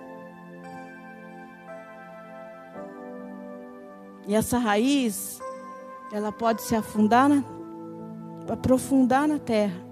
E 4.27 4.35
essa 4.35 4.59
raiz, 4.59 5.41
ela 6.13 6.31
pode 6.31 6.63
se 6.63 6.75
afundar, 6.75 7.29
na, 7.29 7.43
aprofundar 8.49 9.29
na 9.29 9.39
terra 9.39 9.85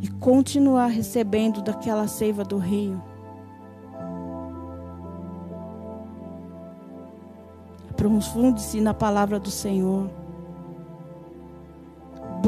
e 0.00 0.08
continuar 0.08 0.86
recebendo 0.86 1.62
daquela 1.62 2.06
seiva 2.08 2.44
do 2.44 2.58
rio. 2.58 3.00
Aprofunde-se 7.90 8.80
na 8.80 8.94
palavra 8.94 9.38
do 9.38 9.50
Senhor. 9.50 10.19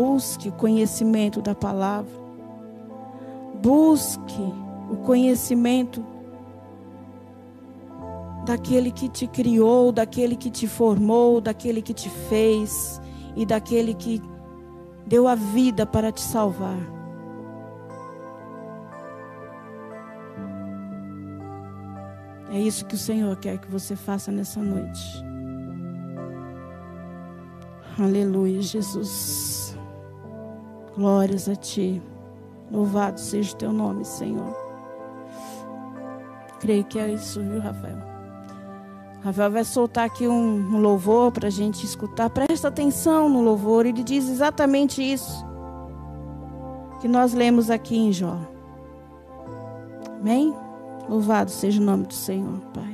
Busque 0.02 0.48
o 0.48 0.52
conhecimento 0.52 1.40
da 1.40 1.54
palavra. 1.54 2.10
Busque 3.62 4.42
o 4.90 4.96
conhecimento 4.96 6.04
daquele 8.44 8.90
que 8.90 9.08
te 9.08 9.28
criou, 9.28 9.92
daquele 9.92 10.34
que 10.34 10.50
te 10.50 10.66
formou, 10.66 11.40
daquele 11.40 11.80
que 11.80 11.94
te 11.94 12.10
fez 12.10 13.00
e 13.36 13.46
daquele 13.46 13.94
que 13.94 14.20
deu 15.06 15.28
a 15.28 15.36
vida 15.36 15.86
para 15.86 16.10
te 16.10 16.20
salvar. 16.20 16.80
É 22.50 22.58
isso 22.58 22.84
que 22.86 22.96
o 22.96 22.98
Senhor 22.98 23.36
quer 23.36 23.58
que 23.58 23.70
você 23.70 23.94
faça 23.94 24.32
nessa 24.32 24.60
noite. 24.60 25.24
Aleluia, 27.96 28.60
Jesus. 28.60 29.71
Glórias 30.96 31.48
a 31.48 31.56
Ti. 31.56 32.02
Louvado 32.70 33.20
seja 33.20 33.54
o 33.54 33.56
Teu 33.56 33.72
nome, 33.72 34.04
Senhor. 34.04 34.56
Creio 36.60 36.84
que 36.84 36.98
é 36.98 37.12
isso, 37.12 37.40
viu, 37.40 37.60
Rafael? 37.60 37.98
Rafael 39.22 39.50
vai 39.52 39.64
soltar 39.64 40.06
aqui 40.06 40.26
um, 40.26 40.80
louvor 40.80 41.30
para 41.30 41.48
a 41.48 41.50
gente 41.50 41.84
escutar. 41.84 42.28
Presta 42.30 42.68
atenção 42.68 43.28
no 43.28 43.40
louvor. 43.40 43.86
Ele 43.86 44.02
diz 44.02 44.28
exatamente 44.28 45.02
isso 45.02 45.44
que 47.00 47.08
nós 47.08 47.32
lemos 47.32 47.70
aqui 47.70 47.96
em 47.96 48.12
Jó. 48.12 48.36
Amém? 50.20 50.54
Louvado 51.08 51.50
seja 51.50 51.80
o 51.80 51.84
nome 51.84 52.06
do 52.06 52.14
Senhor, 52.14 52.58
Pai. 52.72 52.82